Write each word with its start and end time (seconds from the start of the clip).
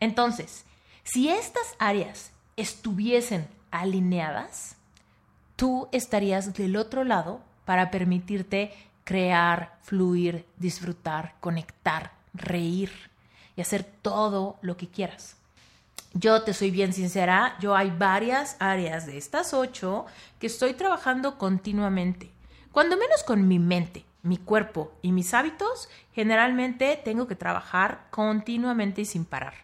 Entonces, 0.00 0.64
si 1.04 1.28
estas 1.28 1.74
áreas 1.78 2.30
estuviesen 2.56 3.48
alineadas, 3.70 4.76
tú 5.56 5.88
estarías 5.92 6.54
del 6.54 6.76
otro 6.76 7.04
lado 7.04 7.40
para 7.64 7.90
permitirte 7.90 8.72
crear, 9.04 9.78
fluir, 9.82 10.46
disfrutar, 10.58 11.34
conectar, 11.40 12.12
reír 12.34 12.90
y 13.56 13.60
hacer 13.60 13.84
todo 13.84 14.58
lo 14.60 14.76
que 14.76 14.88
quieras. 14.88 15.36
Yo 16.14 16.42
te 16.42 16.54
soy 16.54 16.70
bien 16.70 16.92
sincera, 16.92 17.56
yo 17.60 17.76
hay 17.76 17.90
varias 17.90 18.56
áreas 18.60 19.06
de 19.06 19.18
estas 19.18 19.52
ocho 19.52 20.06
que 20.38 20.46
estoy 20.46 20.74
trabajando 20.74 21.38
continuamente, 21.38 22.30
cuando 22.72 22.96
menos 22.96 23.22
con 23.24 23.48
mi 23.48 23.58
mente, 23.58 24.04
mi 24.22 24.36
cuerpo 24.36 24.92
y 25.02 25.12
mis 25.12 25.34
hábitos, 25.34 25.88
generalmente 26.14 27.00
tengo 27.04 27.26
que 27.26 27.34
trabajar 27.34 28.06
continuamente 28.10 29.02
y 29.02 29.04
sin 29.04 29.24
parar, 29.24 29.54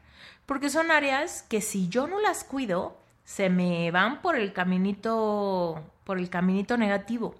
porque 0.46 0.70
son 0.70 0.90
áreas 0.90 1.42
que 1.42 1.60
si 1.60 1.88
yo 1.88 2.06
no 2.06 2.20
las 2.20 2.44
cuido, 2.44 2.98
se 3.24 3.48
me 3.48 3.90
van 3.90 4.20
por 4.20 4.36
el 4.36 4.52
caminito, 4.52 5.82
por 6.04 6.18
el 6.18 6.28
caminito 6.28 6.76
negativo. 6.76 7.34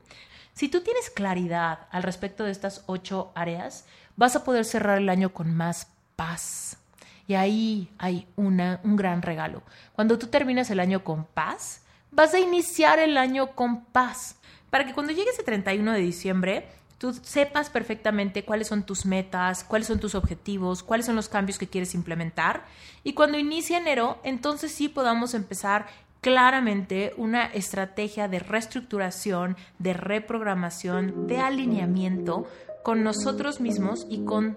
Si 0.55 0.69
tú 0.69 0.81
tienes 0.83 1.11
claridad 1.11 1.87
al 1.91 2.03
respecto 2.03 2.45
de 2.45 2.53
estas 2.53 2.85
ocho 2.87 3.33
áreas, 3.35 3.87
vas 4.17 4.37
a 4.37 4.45
poder 4.45 4.65
cerrar 4.65 4.99
el 4.99 5.09
año 5.09 5.33
con 5.33 5.55
más 5.55 5.89
paz. 6.17 6.79
Y 7.27 7.35
ahí 7.35 7.91
hay 7.99 8.27
una, 8.37 8.81
un 8.85 8.97
gran 8.97 9.23
regalo. 9.23 9.63
Cuando 9.95 10.19
tú 10.19 10.29
terminas 10.29 10.71
el 10.71 10.81
año 10.81 11.03
con 11.03 11.25
paz, 11.25 11.83
vas 12.11 12.35
a 12.35 12.39
iniciar 12.39 12.99
el 12.99 13.17
año 13.17 13.55
con 13.55 13.85
paz. 13.85 14.37
Para 14.71 14.85
que 14.85 14.95
cuando 14.95 15.13
llegue 15.13 15.31
ese 15.31 15.43
31 15.43 15.93
de 15.93 16.01
diciembre, 16.01 16.69
tú 17.05 17.13
sepas 17.13 17.69
perfectamente 17.69 18.47
cuáles 18.47 18.69
son 18.69 18.83
tus 18.83 19.05
metas, 19.05 19.63
cuáles 19.63 19.89
son 19.89 20.01
tus 20.01 20.15
objetivos, 20.15 20.83
cuáles 20.83 21.05
son 21.05 21.17
los 21.17 21.29
cambios 21.29 21.59
que 21.59 21.69
quieres 21.69 21.95
implementar. 21.95 22.65
Y 23.03 23.13
cuando 23.13 23.37
inicie 23.37 23.77
enero, 23.77 24.21
entonces 24.25 24.73
sí 24.73 24.89
podamos 24.89 25.35
empezar 25.35 25.85
claramente 26.23 27.13
una 27.19 27.45
estrategia 27.45 28.27
de 28.27 28.39
reestructuración, 28.39 29.59
de 29.79 29.93
reprogramación, 29.93 31.27
de 31.27 31.41
alineamiento 31.41 32.47
con 32.83 33.05
nosotros 33.05 33.61
mismos 33.61 34.07
y 34.09 34.25
con 34.25 34.57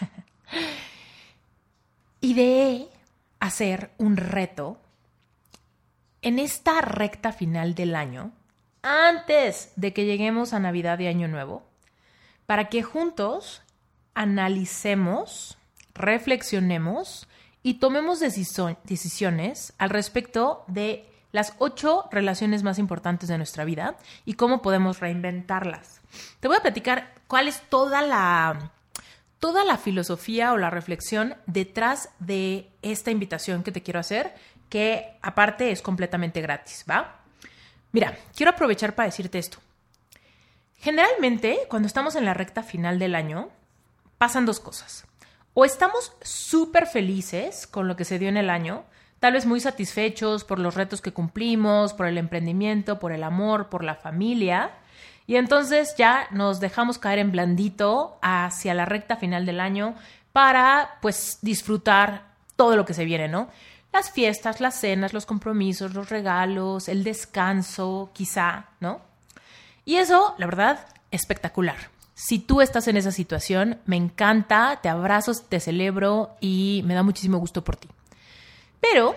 Ideé 2.20 2.88
hacer 3.40 3.90
un 3.98 4.16
reto 4.16 4.78
en 6.22 6.38
esta 6.38 6.80
recta 6.80 7.32
final 7.32 7.74
del 7.74 7.94
año, 7.94 8.32
antes 8.82 9.72
de 9.76 9.92
que 9.92 10.04
lleguemos 10.04 10.52
a 10.52 10.58
Navidad 10.58 10.98
y 10.98 11.06
Año 11.06 11.28
Nuevo, 11.28 11.62
para 12.46 12.68
que 12.68 12.82
juntos 12.82 13.62
analicemos, 14.14 15.58
reflexionemos 15.94 17.28
y 17.62 17.74
tomemos 17.74 18.20
decisiones 18.20 19.72
al 19.78 19.90
respecto 19.90 20.64
de 20.68 21.08
las 21.32 21.54
ocho 21.58 22.08
relaciones 22.10 22.62
más 22.62 22.78
importantes 22.78 23.28
de 23.28 23.36
nuestra 23.36 23.64
vida 23.64 23.96
y 24.24 24.34
cómo 24.34 24.62
podemos 24.62 25.00
reinventarlas. 25.00 26.00
Te 26.40 26.48
voy 26.48 26.56
a 26.56 26.62
platicar 26.62 27.12
cuál 27.26 27.46
es 27.46 27.60
toda 27.68 28.00
la 28.02 28.72
toda 29.40 29.64
la 29.64 29.76
filosofía 29.76 30.52
o 30.52 30.56
la 30.56 30.70
reflexión 30.70 31.36
detrás 31.46 32.10
de 32.18 32.70
esta 32.82 33.10
invitación 33.10 33.62
que 33.62 33.72
te 33.72 33.82
quiero 33.82 34.00
hacer, 34.00 34.34
que 34.68 35.18
aparte 35.22 35.70
es 35.70 35.82
completamente 35.82 36.40
gratis, 36.40 36.84
¿va? 36.88 37.20
Mira, 37.92 38.16
quiero 38.34 38.52
aprovechar 38.52 38.94
para 38.94 39.06
decirte 39.06 39.38
esto. 39.38 39.58
Generalmente, 40.78 41.60
cuando 41.68 41.86
estamos 41.86 42.16
en 42.16 42.24
la 42.24 42.34
recta 42.34 42.62
final 42.62 42.98
del 42.98 43.14
año, 43.14 43.48
pasan 44.18 44.46
dos 44.46 44.60
cosas. 44.60 45.06
O 45.54 45.64
estamos 45.64 46.12
súper 46.22 46.86
felices 46.86 47.66
con 47.66 47.88
lo 47.88 47.96
que 47.96 48.04
se 48.04 48.18
dio 48.18 48.28
en 48.28 48.36
el 48.36 48.50
año, 48.50 48.84
tal 49.20 49.32
vez 49.32 49.46
muy 49.46 49.60
satisfechos 49.60 50.44
por 50.44 50.58
los 50.58 50.74
retos 50.74 51.00
que 51.00 51.12
cumplimos, 51.12 51.94
por 51.94 52.06
el 52.06 52.18
emprendimiento, 52.18 52.98
por 52.98 53.12
el 53.12 53.22
amor, 53.22 53.70
por 53.70 53.82
la 53.82 53.94
familia, 53.94 54.72
y 55.26 55.36
entonces 55.36 55.94
ya 55.96 56.28
nos 56.30 56.60
dejamos 56.60 56.98
caer 56.98 57.18
en 57.18 57.32
blandito 57.32 58.18
hacia 58.22 58.74
la 58.74 58.84
recta 58.84 59.16
final 59.16 59.44
del 59.44 59.60
año 59.60 59.94
para 60.32 60.98
pues 61.02 61.38
disfrutar 61.42 62.24
todo 62.54 62.76
lo 62.76 62.84
que 62.84 62.94
se 62.94 63.04
viene, 63.04 63.28
¿no? 63.28 63.48
Las 63.92 64.10
fiestas, 64.10 64.60
las 64.60 64.78
cenas, 64.78 65.12
los 65.12 65.26
compromisos, 65.26 65.94
los 65.94 66.10
regalos, 66.10 66.88
el 66.88 67.02
descanso, 67.02 68.10
quizá, 68.12 68.66
¿no? 68.80 69.00
Y 69.84 69.96
eso, 69.96 70.34
la 70.38 70.46
verdad, 70.46 70.86
espectacular. 71.10 71.76
Si 72.14 72.38
tú 72.38 72.60
estás 72.60 72.88
en 72.88 72.96
esa 72.96 73.12
situación, 73.12 73.78
me 73.84 73.96
encanta, 73.96 74.80
te 74.82 74.88
abrazo, 74.88 75.32
te 75.48 75.60
celebro 75.60 76.36
y 76.40 76.82
me 76.86 76.94
da 76.94 77.02
muchísimo 77.02 77.38
gusto 77.38 77.62
por 77.62 77.76
ti. 77.76 77.88
Pero 78.80 79.14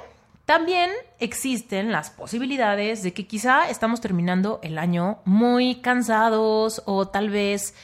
también 0.50 0.90
existen 1.20 1.92
las 1.92 2.10
posibilidades 2.10 3.04
de 3.04 3.14
que 3.14 3.28
quizá 3.28 3.70
estamos 3.70 4.02
terminando 4.02 4.60
el 4.64 4.80
año 4.80 5.20
muy 5.24 5.76
cansados 5.76 6.82
o 6.88 7.08
tal 7.08 7.30
vez 7.30 7.76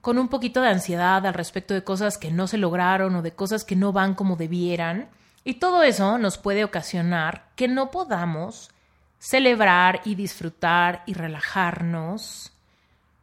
con 0.00 0.16
un 0.16 0.28
poquito 0.28 0.62
de 0.62 0.70
ansiedad 0.70 1.26
al 1.26 1.34
respecto 1.34 1.74
de 1.74 1.84
cosas 1.84 2.16
que 2.16 2.30
no 2.30 2.46
se 2.46 2.56
lograron 2.56 3.16
o 3.16 3.20
de 3.20 3.32
cosas 3.32 3.66
que 3.66 3.76
no 3.76 3.92
van 3.92 4.14
como 4.14 4.36
debieran. 4.36 5.10
Y 5.44 5.56
todo 5.56 5.82
eso 5.82 6.16
nos 6.16 6.38
puede 6.38 6.64
ocasionar 6.64 7.44
que 7.54 7.68
no 7.68 7.90
podamos 7.90 8.70
celebrar 9.18 10.00
y 10.06 10.14
disfrutar 10.14 11.02
y 11.04 11.12
relajarnos 11.12 12.50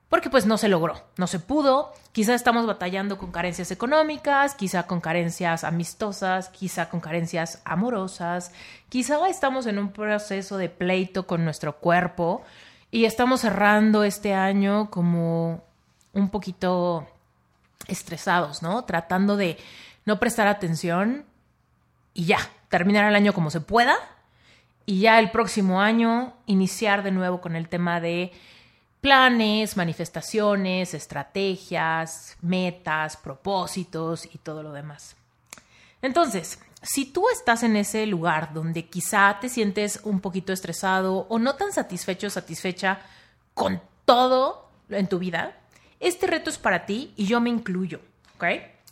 porque 0.09 0.29
pues 0.29 0.45
no 0.45 0.57
se 0.57 0.69
logró, 0.69 1.01
no 1.17 1.27
se 1.27 1.39
pudo, 1.39 1.93
quizá 2.13 2.33
estamos 2.33 2.65
batallando 2.65 3.17
con 3.17 3.31
carencias 3.31 3.71
económicas, 3.71 4.55
quizá 4.55 4.83
con 4.87 5.01
carencias 5.01 5.63
amistosas, 5.63 6.49
quizá 6.49 6.89
con 6.89 7.01
carencias 7.01 7.61
amorosas, 7.65 8.53
quizá 8.89 9.27
estamos 9.27 9.65
en 9.65 9.79
un 9.79 9.91
proceso 9.91 10.57
de 10.57 10.69
pleito 10.69 11.27
con 11.27 11.43
nuestro 11.43 11.77
cuerpo 11.77 12.43
y 12.89 13.05
estamos 13.05 13.41
cerrando 13.41 14.03
este 14.03 14.33
año 14.33 14.89
como 14.89 15.63
un 16.13 16.29
poquito 16.29 17.05
estresados, 17.87 18.61
¿no? 18.63 18.85
Tratando 18.85 19.35
de 19.35 19.57
no 20.05 20.19
prestar 20.19 20.47
atención 20.47 21.25
y 22.13 22.25
ya, 22.25 22.39
terminar 22.69 23.09
el 23.09 23.15
año 23.15 23.33
como 23.33 23.49
se 23.49 23.59
pueda 23.59 23.97
y 24.85 25.01
ya 25.01 25.19
el 25.19 25.31
próximo 25.31 25.81
año 25.81 26.33
iniciar 26.45 27.03
de 27.03 27.11
nuevo 27.11 27.41
con 27.41 27.57
el 27.57 27.67
tema 27.67 27.99
de 27.99 28.31
planes, 29.07 29.77
manifestaciones, 29.77 30.93
estrategias, 30.93 32.35
metas, 32.41 33.15
propósitos 33.15 34.25
y 34.25 34.37
todo 34.37 34.61
lo 34.61 34.73
demás. 34.73 35.15
Entonces, 36.01 36.59
si 36.81 37.05
tú 37.05 37.29
estás 37.29 37.63
en 37.63 37.77
ese 37.77 38.05
lugar 38.05 38.53
donde 38.53 38.89
quizá 38.89 39.37
te 39.39 39.47
sientes 39.47 40.01
un 40.03 40.19
poquito 40.19 40.51
estresado 40.51 41.25
o 41.29 41.39
no 41.39 41.55
tan 41.55 41.71
satisfecho 41.71 42.27
o 42.27 42.29
satisfecha 42.29 42.99
con 43.53 43.81
todo 44.03 44.69
en 44.89 45.07
tu 45.07 45.19
vida, 45.19 45.55
este 46.01 46.27
reto 46.27 46.49
es 46.49 46.57
para 46.57 46.85
ti 46.85 47.13
y 47.15 47.27
yo 47.27 47.39
me 47.39 47.49
incluyo, 47.49 48.01
¿ok? 48.35 48.43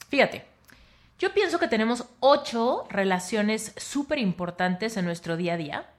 Fíjate, 0.07 0.45
yo 1.19 1.33
pienso 1.33 1.59
que 1.59 1.67
tenemos 1.67 2.06
ocho 2.21 2.88
relaciones 2.89 3.73
súper 3.75 4.19
importantes 4.19 4.95
en 4.95 5.03
nuestro 5.03 5.35
día 5.35 5.56
a 5.56 5.57
día 5.57 5.89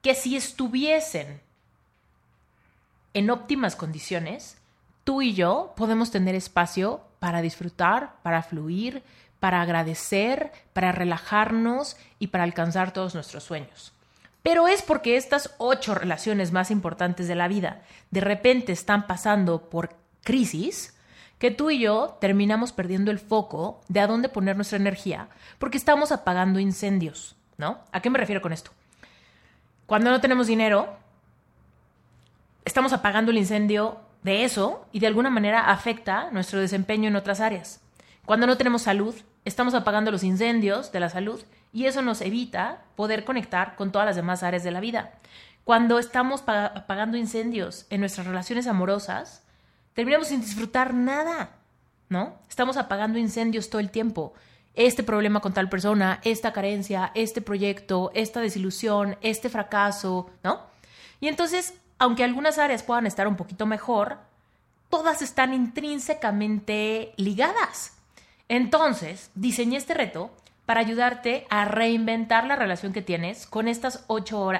que 0.00 0.14
si 0.14 0.34
estuviesen 0.34 1.42
en 3.14 3.30
óptimas 3.30 3.76
condiciones, 3.76 4.58
tú 5.04 5.22
y 5.22 5.34
yo 5.34 5.72
podemos 5.76 6.10
tener 6.10 6.34
espacio 6.34 7.02
para 7.18 7.42
disfrutar, 7.42 8.14
para 8.22 8.42
fluir, 8.42 9.02
para 9.40 9.62
agradecer, 9.62 10.52
para 10.72 10.92
relajarnos 10.92 11.96
y 12.18 12.28
para 12.28 12.44
alcanzar 12.44 12.92
todos 12.92 13.14
nuestros 13.14 13.44
sueños. 13.44 13.92
Pero 14.42 14.68
es 14.68 14.82
porque 14.82 15.16
estas 15.16 15.54
ocho 15.58 15.94
relaciones 15.94 16.52
más 16.52 16.70
importantes 16.70 17.28
de 17.28 17.34
la 17.34 17.48
vida 17.48 17.82
de 18.10 18.20
repente 18.20 18.72
están 18.72 19.06
pasando 19.06 19.68
por 19.68 19.96
crisis 20.22 20.94
que 21.38 21.50
tú 21.50 21.70
y 21.70 21.80
yo 21.80 22.18
terminamos 22.20 22.72
perdiendo 22.72 23.10
el 23.10 23.18
foco 23.18 23.80
de 23.88 24.00
a 24.00 24.06
dónde 24.06 24.28
poner 24.28 24.56
nuestra 24.56 24.78
energía 24.78 25.28
porque 25.58 25.78
estamos 25.78 26.12
apagando 26.12 26.58
incendios, 26.58 27.36
¿no? 27.56 27.80
¿A 27.92 28.00
qué 28.00 28.10
me 28.10 28.18
refiero 28.18 28.42
con 28.42 28.52
esto? 28.52 28.70
Cuando 29.86 30.10
no 30.10 30.20
tenemos 30.20 30.46
dinero, 30.46 30.96
estamos 32.70 32.92
apagando 32.92 33.32
el 33.32 33.38
incendio 33.38 33.98
de 34.22 34.44
eso 34.44 34.86
y 34.92 35.00
de 35.00 35.08
alguna 35.08 35.28
manera 35.28 35.72
afecta 35.72 36.30
nuestro 36.30 36.60
desempeño 36.60 37.08
en 37.08 37.16
otras 37.16 37.40
áreas. 37.40 37.80
Cuando 38.24 38.46
no 38.46 38.56
tenemos 38.56 38.82
salud, 38.82 39.12
estamos 39.44 39.74
apagando 39.74 40.12
los 40.12 40.22
incendios 40.22 40.92
de 40.92 41.00
la 41.00 41.08
salud 41.08 41.42
y 41.72 41.86
eso 41.86 42.00
nos 42.00 42.20
evita 42.20 42.84
poder 42.94 43.24
conectar 43.24 43.74
con 43.74 43.90
todas 43.90 44.06
las 44.06 44.14
demás 44.14 44.44
áreas 44.44 44.62
de 44.62 44.70
la 44.70 44.78
vida. 44.78 45.14
Cuando 45.64 45.98
estamos 45.98 46.44
apagando 46.46 47.16
incendios 47.16 47.86
en 47.90 47.98
nuestras 47.98 48.28
relaciones 48.28 48.68
amorosas, 48.68 49.42
terminamos 49.94 50.28
sin 50.28 50.40
disfrutar 50.40 50.94
nada, 50.94 51.56
¿no? 52.08 52.36
Estamos 52.48 52.76
apagando 52.76 53.18
incendios 53.18 53.68
todo 53.68 53.80
el 53.80 53.90
tiempo. 53.90 54.32
Este 54.74 55.02
problema 55.02 55.40
con 55.40 55.54
tal 55.54 55.68
persona, 55.68 56.20
esta 56.22 56.52
carencia, 56.52 57.10
este 57.16 57.40
proyecto, 57.40 58.12
esta 58.14 58.40
desilusión, 58.40 59.16
este 59.22 59.48
fracaso, 59.48 60.30
¿no? 60.44 60.70
Y 61.18 61.26
entonces, 61.26 61.74
aunque 62.00 62.24
algunas 62.24 62.58
áreas 62.58 62.82
puedan 62.82 63.06
estar 63.06 63.28
un 63.28 63.36
poquito 63.36 63.66
mejor, 63.66 64.18
todas 64.88 65.20
están 65.20 65.52
intrínsecamente 65.52 67.12
ligadas. 67.18 67.92
Entonces, 68.48 69.30
diseñé 69.34 69.76
este 69.76 69.92
reto 69.92 70.34
para 70.64 70.80
ayudarte 70.80 71.46
a 71.50 71.66
reinventar 71.66 72.46
la 72.46 72.56
relación 72.56 72.94
que 72.94 73.02
tienes 73.02 73.46
con 73.46 73.68
estas 73.68 74.04
ocho, 74.06 74.50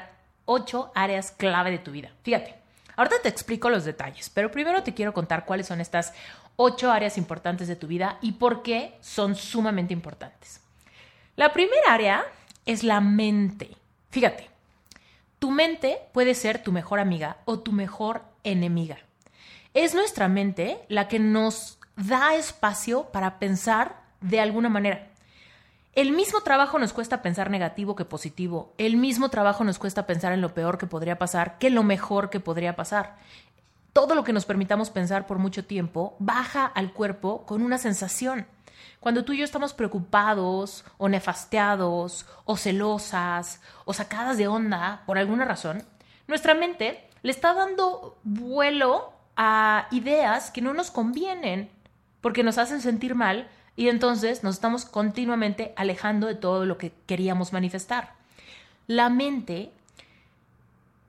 ocho 0.45 0.93
áreas 0.95 1.33
clave 1.33 1.71
de 1.71 1.79
tu 1.79 1.93
vida. 1.93 2.11
Fíjate, 2.25 2.57
ahorita 2.95 3.23
te 3.23 3.31
explico 3.31 3.71
los 3.71 3.87
detalles, 3.87 4.29
pero 4.29 4.51
primero 4.51 4.83
te 4.83 4.93
quiero 4.93 5.15
contar 5.15 5.47
cuáles 5.47 5.67
son 5.67 5.81
estas 5.81 6.13
ocho 6.57 6.93
áreas 6.93 7.17
importantes 7.17 7.69
de 7.69 7.77
tu 7.77 7.87
vida 7.87 8.19
y 8.21 8.33
por 8.33 8.63
qué 8.63 8.99
son 9.01 9.35
sumamente 9.35 9.95
importantes. 9.95 10.61
La 11.37 11.55
primera 11.55 11.95
área 11.95 12.23
es 12.67 12.85
la 12.85 13.01
mente. 13.01 13.71
Fíjate, 14.11 14.51
tu 15.41 15.51
mente 15.51 15.99
puede 16.13 16.37
ser 16.37 16.63
tu 16.63 16.71
mejor 16.71 17.01
amiga 17.01 17.39
o 17.47 17.59
tu 17.59 17.73
mejor 17.73 18.23
enemiga. 18.45 18.99
Es 19.75 19.95
nuestra 19.95 20.29
mente 20.29 20.79
la 20.89 21.09
que 21.09 21.19
nos 21.19 21.79
da 21.97 22.35
espacio 22.35 23.05
para 23.11 23.39
pensar 23.39 24.03
de 24.21 24.39
alguna 24.39 24.69
manera. 24.69 25.09
El 25.95 26.13
mismo 26.13 26.43
trabajo 26.43 26.79
nos 26.79 26.93
cuesta 26.93 27.23
pensar 27.23 27.51
negativo 27.51 27.97
que 27.97 28.05
positivo. 28.05 28.75
El 28.79 28.97
mismo 28.97 29.29
trabajo 29.29 29.65
nos 29.65 29.79
cuesta 29.79 30.07
pensar 30.07 30.33
en 30.33 30.41
lo 30.41 30.55
peor 30.55 30.79
que 30.79 30.87
podría 30.87 31.19
pasar 31.19 31.59
que 31.59 31.71
lo 31.71 31.83
mejor 31.83 32.31
que 32.31 32.39
podría 32.39 32.77
pasar. 32.77 33.17
Todo 33.93 34.15
lo 34.15 34.23
que 34.23 34.33
nos 34.33 34.45
permitamos 34.45 34.91
pensar 34.91 35.27
por 35.27 35.39
mucho 35.39 35.65
tiempo 35.65 36.17
baja 36.19 36.67
al 36.67 36.93
cuerpo 36.93 37.45
con 37.47 37.63
una 37.63 37.79
sensación. 37.79 38.47
Cuando 39.01 39.25
tú 39.25 39.33
y 39.33 39.39
yo 39.39 39.45
estamos 39.45 39.73
preocupados 39.75 40.85
o 40.99 41.09
nefasteados 41.09 42.27
o 42.45 42.57
celosas 42.57 43.61
o 43.85 43.93
sacadas 43.93 44.37
de 44.37 44.49
onda 44.49 45.03
por 45.07 45.19
alguna 45.19 45.45
razón, 45.45 45.83
nuestra 46.27 46.55
mente 46.55 47.09
le 47.23 47.31
está 47.31 47.55
dando 47.55 48.19
vuelo 48.23 49.13
a 49.37 49.87
ideas 49.91 50.51
que 50.51 50.63
no 50.63 50.75
nos 50.75 50.91
convienen 50.91 51.71
porque 52.21 52.43
nos 52.43 52.59
hacen 52.59 52.81
sentir 52.81 53.15
mal 53.15 53.49
y 53.77 53.89
entonces 53.89 54.43
nos 54.43 54.57
estamos 54.57 54.85
continuamente 54.85 55.73
alejando 55.77 56.27
de 56.27 56.35
todo 56.35 56.67
lo 56.67 56.77
que 56.77 56.93
queríamos 57.07 57.53
manifestar. 57.53 58.15
La 58.87 59.09
mente 59.09 59.73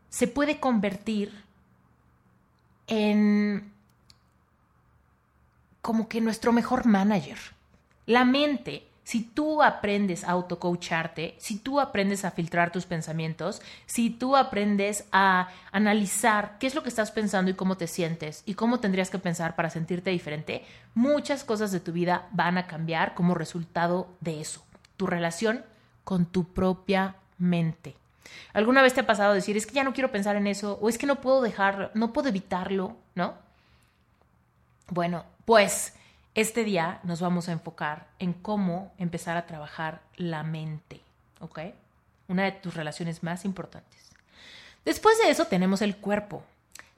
se 0.09 0.27
puede 0.27 0.59
convertir 0.59 1.43
en 2.87 3.71
como 5.81 6.07
que 6.07 6.21
nuestro 6.21 6.51
mejor 6.51 6.85
manager. 6.85 7.37
La 8.11 8.25
mente 8.25 8.89
si 9.05 9.23
tú 9.23 9.63
aprendes 9.63 10.25
a 10.25 10.31
autocoacharte, 10.31 11.35
si 11.37 11.59
tú 11.59 11.79
aprendes 11.79 12.25
a 12.25 12.31
filtrar 12.31 12.69
tus 12.69 12.85
pensamientos, 12.85 13.61
si 13.85 14.09
tú 14.09 14.35
aprendes 14.35 15.05
a 15.13 15.47
analizar 15.71 16.57
qué 16.59 16.67
es 16.67 16.75
lo 16.75 16.83
que 16.83 16.89
estás 16.89 17.11
pensando 17.11 17.49
y 17.49 17.53
cómo 17.53 17.77
te 17.77 17.87
sientes 17.87 18.43
y 18.45 18.55
cómo 18.55 18.81
tendrías 18.81 19.09
que 19.09 19.17
pensar 19.17 19.55
para 19.55 19.69
sentirte 19.69 20.09
diferente, 20.09 20.65
muchas 20.93 21.45
cosas 21.45 21.71
de 21.71 21.79
tu 21.79 21.93
vida 21.93 22.27
van 22.31 22.57
a 22.57 22.67
cambiar 22.67 23.13
como 23.13 23.33
resultado 23.33 24.09
de 24.19 24.41
eso. 24.41 24.61
Tu 24.97 25.07
relación 25.07 25.63
con 26.03 26.25
tu 26.25 26.43
propia 26.53 27.15
mente. 27.37 27.95
¿Alguna 28.51 28.81
vez 28.81 28.93
te 28.93 28.99
ha 28.99 29.07
pasado 29.07 29.33
decir, 29.33 29.55
es 29.55 29.65
que 29.65 29.75
ya 29.75 29.85
no 29.85 29.93
quiero 29.93 30.11
pensar 30.11 30.35
en 30.35 30.47
eso 30.47 30.77
o 30.81 30.89
es 30.89 30.97
que 30.97 31.07
no 31.07 31.21
puedo 31.21 31.41
dejarlo, 31.41 31.91
no 31.93 32.11
puedo 32.11 32.27
evitarlo, 32.27 32.97
¿no? 33.15 33.35
Bueno, 34.89 35.23
pues 35.45 35.93
este 36.33 36.63
día 36.63 36.99
nos 37.03 37.19
vamos 37.19 37.49
a 37.49 37.51
enfocar 37.51 38.07
en 38.19 38.33
cómo 38.33 38.93
empezar 38.97 39.35
a 39.37 39.45
trabajar 39.45 40.01
la 40.15 40.43
mente, 40.43 41.01
¿ok? 41.39 41.59
Una 42.27 42.45
de 42.45 42.53
tus 42.53 42.73
relaciones 42.73 43.21
más 43.21 43.43
importantes. 43.43 44.11
Después 44.85 45.17
de 45.19 45.29
eso 45.29 45.45
tenemos 45.45 45.81
el 45.81 45.97
cuerpo. 45.97 46.43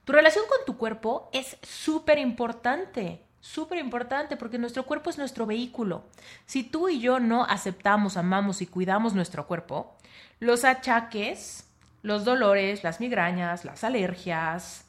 Tu 0.05 0.13
relación 0.13 0.45
con 0.47 0.59
tu 0.65 0.77
cuerpo 0.77 1.29
es 1.33 1.57
súper 1.63 2.19
importante, 2.19 3.21
súper 3.41 3.79
importante 3.79 4.37
porque 4.37 4.59
nuestro 4.59 4.85
cuerpo 4.85 5.09
es 5.09 5.17
nuestro 5.17 5.45
vehículo. 5.45 6.03
Si 6.45 6.63
tú 6.63 6.89
y 6.89 6.99
yo 6.99 7.19
no 7.19 7.43
aceptamos, 7.45 8.17
amamos 8.17 8.61
y 8.61 8.67
cuidamos 8.67 9.13
nuestro 9.13 9.47
cuerpo, 9.47 9.95
los 10.39 10.63
achaques, 10.63 11.65
los 12.03 12.25
dolores, 12.25 12.83
las 12.83 12.99
migrañas, 12.99 13.65
las 13.65 13.83
alergias 13.83 14.85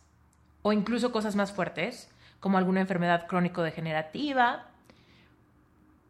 o 0.62 0.72
incluso 0.72 1.12
cosas 1.12 1.34
más 1.34 1.52
fuertes, 1.52 2.08
como 2.44 2.58
alguna 2.58 2.82
enfermedad 2.82 3.26
crónico-degenerativa, 3.26 4.66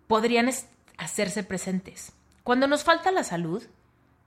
podrían 0.08 0.50
hacerse 0.98 1.44
presentes. 1.44 2.12
Cuando 2.42 2.66
nos 2.66 2.82
falta 2.82 3.12
la 3.12 3.22
salud, 3.22 3.62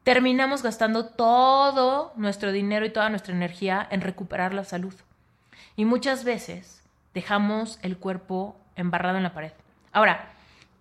terminamos 0.05 0.63
gastando 0.63 1.07
todo 1.07 2.13
nuestro 2.15 2.53
dinero 2.53 2.85
y 2.85 2.91
toda 2.91 3.09
nuestra 3.09 3.35
energía 3.35 3.85
en 3.91 3.99
recuperar 3.99 4.53
la 4.53 4.63
salud. 4.63 4.93
Y 5.75 5.83
muchas 5.83 6.23
veces 6.23 6.81
dejamos 7.13 7.77
el 7.81 7.97
cuerpo 7.97 8.55
embarrado 8.77 9.17
en 9.17 9.23
la 9.23 9.33
pared. 9.33 9.51
Ahora, 9.91 10.29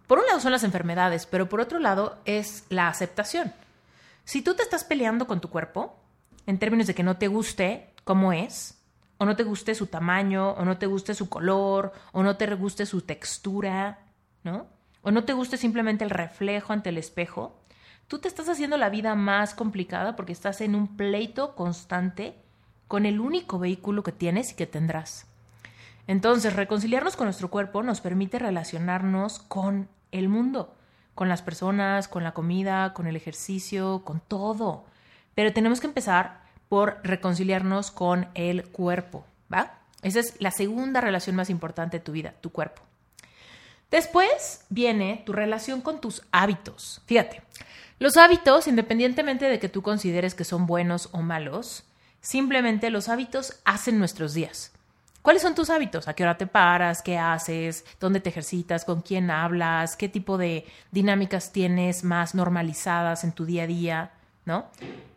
por 0.07 0.21
un 0.21 0.27
lado 0.27 0.39
son 0.39 0.53
las 0.53 0.63
enfermedades, 0.63 1.27
pero 1.27 1.49
por 1.49 1.61
otro 1.61 1.81
lado 1.81 2.21
es 2.25 2.67
la 2.69 2.87
aceptación. 2.87 3.53
Si 4.23 4.43
tú 4.43 4.55
te 4.55 4.63
estás 4.63 4.85
peleando 4.85 5.27
con 5.27 5.41
tu 5.41 5.51
cuerpo, 5.51 5.99
en 6.47 6.61
términos 6.61 6.87
de 6.87 6.95
que 6.95 7.03
no 7.03 7.17
te 7.17 7.27
guste 7.27 7.91
cómo 8.05 8.33
es, 8.33 8.76
o 9.19 9.25
no 9.25 9.37
te 9.37 9.45
guste 9.45 9.75
su 9.75 9.87
tamaño, 9.87 10.51
o 10.51 10.65
no 10.65 10.79
te 10.79 10.87
guste 10.87 11.15
su 11.15 11.29
color, 11.29 11.93
o 12.13 12.23
no 12.23 12.37
te 12.37 12.55
guste 12.55 12.87
su 12.87 13.03
textura, 13.03 14.01
¿no? 14.45 14.67
O 15.03 15.11
no 15.11 15.25
te 15.25 15.33
guste 15.33 15.57
simplemente 15.57 16.05
el 16.05 16.11
reflejo 16.11 16.73
ante 16.73 16.91
el 16.91 16.99
espejo, 16.99 17.59
tú 18.09 18.19
te 18.19 18.29
estás 18.29 18.49
haciendo 18.49 18.77
la 18.77 18.91
vida 18.91 19.15
más 19.15 19.55
complicada 19.55 20.17
porque 20.17 20.33
estás 20.33 20.61
en 20.61 20.75
un 20.75 20.97
pleito 20.97 21.55
constante 21.55 22.35
con 22.89 23.07
el 23.07 23.21
único 23.21 23.59
vehículo 23.59 24.03
que 24.03 24.13
tienes 24.13 24.53
y 24.53 24.57
que 24.57 24.67
tendrás. 24.67 25.27
Entonces, 26.07 26.55
reconciliarnos 26.55 27.17
con 27.17 27.27
nuestro 27.27 27.51
cuerpo 27.51 27.83
nos 27.83 28.01
permite 28.01 28.39
relacionarnos 28.39 29.41
con 29.41 29.89
el 30.13 30.29
mundo, 30.29 30.75
con 31.15 31.29
las 31.29 31.43
personas, 31.43 32.07
con 32.07 32.23
la 32.23 32.33
comida, 32.33 32.93
con 32.93 33.09
el 33.09 33.17
ejercicio, 33.17 34.03
con 34.05 34.21
todo. 34.21 34.85
Pero 35.35 35.53
tenemos 35.53 35.81
que 35.81 35.89
empezar 35.89 36.46
por 36.69 36.99
reconciliarnos 37.03 37.91
con 37.91 38.29
el 38.35 38.69
cuerpo, 38.69 39.25
¿va? 39.53 39.79
Esa 40.03 40.21
es 40.21 40.35
la 40.41 40.51
segunda 40.51 41.01
relación 41.01 41.37
más 41.37 41.51
importante 41.51 41.99
de 41.99 42.05
tu 42.05 42.13
vida, 42.13 42.35
tu 42.41 42.51
cuerpo. 42.51 42.83
Después 43.91 44.65
viene 44.69 45.23
tu 45.25 45.33
relación 45.33 45.81
con 45.81 46.01
tus 46.01 46.23
hábitos. 46.33 47.01
Fíjate, 47.07 47.43
los 47.99 48.17
hábitos, 48.17 48.67
independientemente 48.67 49.47
de 49.47 49.59
que 49.59 49.69
tú 49.69 49.83
consideres 49.83 50.35
que 50.35 50.45
son 50.45 50.67
buenos 50.67 51.09
o 51.13 51.23
malos, 51.23 51.85
simplemente 52.21 52.91
los 52.91 53.09
hábitos 53.09 53.61
hacen 53.65 53.99
nuestros 53.99 54.35
días. 54.35 54.73
¿Cuáles 55.23 55.43
son 55.43 55.55
tus 55.55 55.71
hábitos? 55.71 56.07
¿A 56.07 56.15
qué 56.15 56.23
hora 56.23 56.37
te 56.37 56.47
paras? 56.47 57.03
¿Qué 57.03 57.19
haces? 57.19 57.85
¿Dónde 57.99 58.21
te 58.21 58.29
ejercitas? 58.29 58.85
¿Con 58.85 59.03
quién 59.03 59.31
hablas? 59.31 59.97
¿Qué 59.97 60.09
tipo 60.09 60.39
de 60.39 60.67
dinámicas 60.93 61.53
tienes 61.53 62.05
más 62.05 62.35
normalizadas 62.35 63.25
en 63.25 63.33
tu 63.33 63.45
día 63.45 63.65
a 63.65 63.67
día? 63.67 64.11
¿No? 64.47 64.67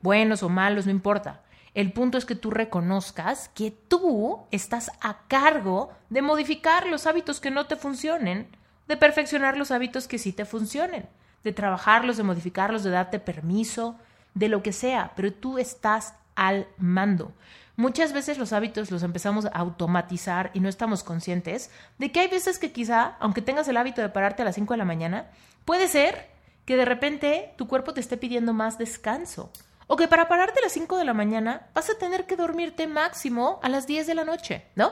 Buenos 0.02 0.44
o 0.44 0.50
malos, 0.50 0.86
no 0.86 0.92
importa. 0.92 1.42
El 1.74 1.94
punto 1.94 2.18
es 2.18 2.26
que 2.26 2.36
tú 2.36 2.52
reconozcas 2.52 3.50
que 3.50 3.72
tú 3.72 4.40
estás 4.52 4.92
a 5.00 5.20
cargo 5.28 5.92
de 6.10 6.22
modificar 6.22 6.88
los 6.88 7.08
hábitos 7.08 7.40
que 7.40 7.52
no 7.52 7.68
te 7.68 7.78
funcionen, 7.78 8.48
de 8.88 8.98
perfeccionar 8.98 9.56
los 9.56 9.72
hábitos 9.72 10.08
que 10.08 10.18
sí 10.18 10.34
te 10.34 10.46
funcionen, 10.46 11.08
de 11.44 11.54
trabajarlos, 11.54 12.18
de 12.18 12.24
modificarlos, 12.24 12.84
de 12.84 12.90
darte 12.90 13.20
permiso, 13.20 13.96
de 14.34 14.50
lo 14.50 14.64
que 14.64 14.74
sea, 14.74 15.14
pero 15.16 15.32
tú 15.32 15.58
estás 15.58 16.16
al 16.36 16.68
mando. 16.78 17.32
Muchas 17.76 18.12
veces 18.12 18.38
los 18.38 18.52
hábitos 18.52 18.92
los 18.92 19.04
empezamos 19.04 19.46
a 19.46 19.50
automatizar 19.50 20.52
y 20.54 20.60
no 20.60 20.68
estamos 20.68 21.04
conscientes 21.04 21.72
de 21.98 22.12
que 22.12 22.20
hay 22.20 22.28
veces 22.28 22.60
que 22.60 22.74
quizá, 22.74 23.16
aunque 23.20 23.42
tengas 23.42 23.68
el 23.70 23.78
hábito 23.78 24.02
de 24.02 24.10
pararte 24.10 24.42
a 24.42 24.46
las 24.46 24.56
5 24.56 24.74
de 24.74 24.78
la 24.80 24.86
mañana, 24.86 25.28
puede 25.64 25.88
ser 25.88 26.30
que 26.70 26.78
de 26.78 26.86
repente 26.86 27.52
tu 27.56 27.68
cuerpo 27.68 27.96
te 27.96 28.00
esté 28.00 28.16
pidiendo 28.16 28.54
más 28.54 28.78
descanso 28.78 29.52
O 29.88 29.96
que 29.96 30.08
para 30.08 30.28
pararte 30.28 30.60
a 30.60 30.62
las 30.62 30.74
5 30.74 31.00
de 31.00 31.04
la 31.04 31.16
mañana 31.16 31.66
vas 31.74 31.90
a 31.90 31.98
tener 31.98 32.28
que 32.28 32.36
dormirte 32.36 32.86
máximo 32.86 33.60
a 33.64 33.70
las 33.70 33.88
10 33.88 34.06
de 34.06 34.14
la 34.14 34.24
noche, 34.24 34.66
¿no? 34.76 34.92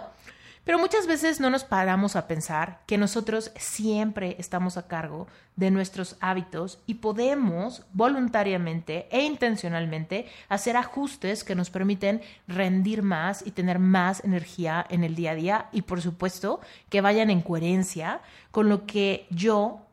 Pero 0.63 0.79
muchas 0.79 1.05
veces 1.05 1.39
no 1.39 1.51
nos 1.51 1.63
paramos 1.63 2.15
a 2.15 2.27
pensar 2.27 2.81
que 2.87 2.97
nosotros 2.97 3.51
siempre 3.57 4.35
estamos 4.39 4.75
a 4.75 4.87
cargo 4.87 5.27
de 5.55 5.69
nuestros 5.69 6.17
hábitos 6.19 6.79
y 6.87 6.95
podemos 6.95 7.83
voluntariamente 7.93 9.07
e 9.11 9.21
intencionalmente 9.21 10.25
hacer 10.49 10.77
ajustes 10.77 11.43
que 11.43 11.53
nos 11.53 11.69
permiten 11.69 12.21
rendir 12.47 13.03
más 13.03 13.45
y 13.45 13.51
tener 13.51 13.77
más 13.77 14.23
energía 14.23 14.83
en 14.89 15.03
el 15.03 15.13
día 15.13 15.31
a 15.31 15.35
día 15.35 15.69
y 15.71 15.83
por 15.83 16.01
supuesto 16.01 16.59
que 16.89 17.01
vayan 17.01 17.29
en 17.29 17.43
coherencia 17.43 18.21
con 18.49 18.67
lo 18.67 18.87
que 18.87 19.27
yo 19.29 19.86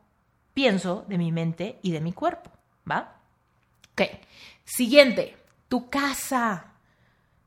pienso 0.55 1.05
de 1.07 1.19
mi 1.19 1.31
mente 1.31 1.79
y 1.83 1.91
de 1.91 2.01
mi 2.01 2.13
cuerpo, 2.13 2.49
¿va? 2.89 3.17
Ok, 3.91 4.01
siguiente, 4.63 5.37
tu 5.67 5.89
casa. 5.91 6.71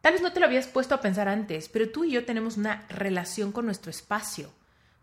Tal 0.00 0.12
vez 0.12 0.22
no 0.22 0.32
te 0.32 0.38
lo 0.38 0.46
habías 0.46 0.68
puesto 0.68 0.94
a 0.94 1.00
pensar 1.00 1.26
antes, 1.26 1.68
pero 1.68 1.90
tú 1.90 2.04
y 2.04 2.12
yo 2.12 2.24
tenemos 2.24 2.56
una 2.56 2.86
relación 2.88 3.50
con 3.50 3.64
nuestro 3.64 3.90
espacio. 3.90 4.50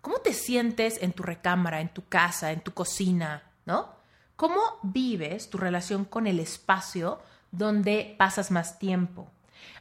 ¿Cómo 0.02 0.20
te 0.20 0.34
sientes 0.34 1.02
en 1.02 1.14
tu 1.14 1.24
recámara, 1.24 1.82
en 1.82 1.90
tu 1.90 2.08
casa, 2.08 2.52
en 2.52 2.62
tu 2.62 2.74
cocina, 2.74 3.44
¿no? 3.66 3.90
¿Cómo 4.36 4.60
vives 4.84 5.50
tu 5.50 5.58
relación 5.58 6.06
con 6.06 6.28
el 6.28 6.40
espacio 6.40 7.20
donde 7.52 8.16
pasas 8.20 8.52
más 8.52 8.78
tiempo? 8.78 9.28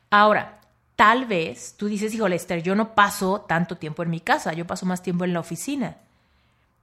Ahora, 0.09 0.61
tal 0.97 1.27
vez 1.27 1.77
tú 1.77 1.89
dices, 1.89 2.15
hijo 2.15 2.27
Lester, 2.27 2.63
yo 2.63 2.75
no 2.75 2.95
paso 2.95 3.43
tanto 3.47 3.77
tiempo 3.77 4.03
en 4.03 4.11
mi 4.11 4.21
casa, 4.21 4.55
yo 4.55 4.67
paso 4.67 4.87
más 4.87 5.03
tiempo 5.03 5.25
en 5.25 5.35
la 5.35 5.41
oficina. 5.41 5.99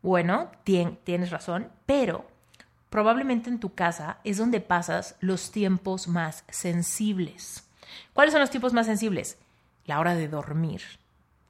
Bueno, 0.02 0.50
tienes 0.64 1.30
razón, 1.30 1.70
pero 1.86 2.26
probablemente 2.90 3.50
en 3.50 3.60
tu 3.60 3.74
casa 3.76 4.18
es 4.24 4.38
donde 4.38 4.60
pasas 4.60 5.16
los 5.20 5.52
tiempos 5.52 6.08
más 6.08 6.44
sensibles. 6.50 7.68
¿Cuáles 8.14 8.32
son 8.32 8.42
los 8.42 8.50
tiempos 8.50 8.74
más 8.74 8.88
sensibles? 8.88 9.38
La 9.86 10.00
hora 10.00 10.16
de 10.16 10.28
dormir, 10.28 10.82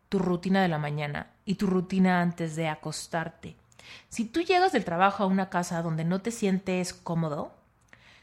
tu 0.09 0.19
rutina 0.19 0.61
de 0.61 0.67
la 0.67 0.77
mañana 0.77 1.27
y 1.45 1.55
tu 1.55 1.67
rutina 1.67 2.21
antes 2.21 2.55
de 2.55 2.67
acostarte. 2.67 3.55
Si 4.09 4.25
tú 4.25 4.41
llegas 4.41 4.73
del 4.73 4.85
trabajo 4.85 5.23
a 5.23 5.27
una 5.27 5.49
casa 5.49 5.81
donde 5.81 6.03
no 6.03 6.21
te 6.21 6.31
sientes 6.31 6.93
cómodo, 6.93 7.53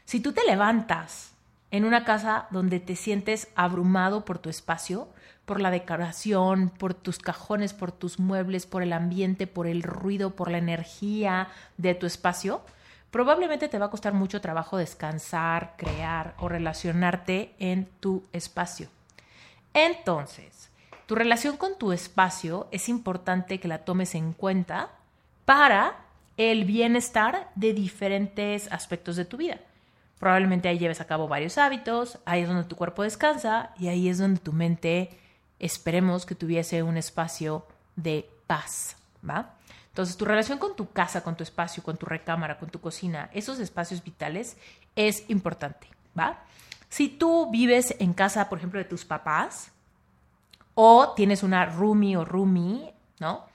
si 0.05 0.19
tú 0.19 0.31
te 0.33 0.45
levantas 0.45 1.31
en 1.71 1.85
una 1.85 2.03
casa 2.03 2.47
donde 2.51 2.79
te 2.79 2.95
sientes 2.95 3.47
abrumado 3.55 4.25
por 4.25 4.39
tu 4.39 4.49
espacio, 4.49 5.09
por 5.49 5.61
la 5.61 5.71
decoración, 5.71 6.69
por 6.69 6.93
tus 6.93 7.17
cajones, 7.17 7.73
por 7.73 7.91
tus 7.91 8.19
muebles, 8.19 8.67
por 8.67 8.83
el 8.83 8.93
ambiente, 8.93 9.47
por 9.47 9.65
el 9.65 9.81
ruido, 9.81 10.35
por 10.35 10.51
la 10.51 10.59
energía 10.59 11.47
de 11.75 11.95
tu 11.95 12.05
espacio, 12.05 12.61
probablemente 13.09 13.67
te 13.67 13.79
va 13.79 13.87
a 13.87 13.89
costar 13.89 14.13
mucho 14.13 14.41
trabajo 14.41 14.77
descansar, 14.77 15.73
crear 15.75 16.35
o 16.37 16.49
relacionarte 16.49 17.55
en 17.57 17.87
tu 17.99 18.25
espacio. 18.31 18.89
Entonces, 19.73 20.69
tu 21.07 21.15
relación 21.15 21.57
con 21.57 21.79
tu 21.79 21.93
espacio 21.93 22.67
es 22.69 22.87
importante 22.87 23.59
que 23.59 23.67
la 23.67 23.79
tomes 23.79 24.13
en 24.13 24.33
cuenta 24.33 24.91
para 25.45 25.95
el 26.37 26.63
bienestar 26.63 27.49
de 27.55 27.73
diferentes 27.73 28.71
aspectos 28.71 29.15
de 29.15 29.25
tu 29.25 29.37
vida. 29.37 29.57
Probablemente 30.19 30.69
ahí 30.69 30.77
lleves 30.77 31.01
a 31.01 31.07
cabo 31.07 31.27
varios 31.27 31.57
hábitos, 31.57 32.19
ahí 32.25 32.43
es 32.43 32.47
donde 32.47 32.65
tu 32.65 32.75
cuerpo 32.75 33.01
descansa 33.01 33.71
y 33.79 33.87
ahí 33.87 34.09
es 34.09 34.19
donde 34.19 34.41
tu 34.41 34.53
mente 34.53 35.17
esperemos 35.59 36.25
que 36.25 36.35
tuviese 36.35 36.83
un 36.83 36.97
espacio 36.97 37.65
de 37.95 38.29
paz, 38.47 38.95
¿va? 39.27 39.55
Entonces, 39.89 40.17
tu 40.17 40.25
relación 40.25 40.59
con 40.59 40.75
tu 40.75 40.91
casa, 40.91 41.23
con 41.23 41.35
tu 41.35 41.43
espacio, 41.43 41.83
con 41.83 41.97
tu 41.97 42.05
recámara, 42.05 42.57
con 42.57 42.69
tu 42.69 42.79
cocina, 42.79 43.29
esos 43.33 43.59
espacios 43.59 44.03
vitales 44.03 44.57
es 44.95 45.29
importante, 45.29 45.87
¿va? 46.17 46.43
Si 46.87 47.09
tú 47.09 47.51
vives 47.51 47.95
en 47.99 48.13
casa, 48.13 48.49
por 48.49 48.57
ejemplo, 48.57 48.79
de 48.79 48.85
tus 48.85 49.05
papás, 49.05 49.71
o 50.73 51.13
tienes 51.15 51.43
una 51.43 51.65
roomie 51.65 52.15
o 52.15 52.23
roomie, 52.23 52.93
¿no? 53.19 53.45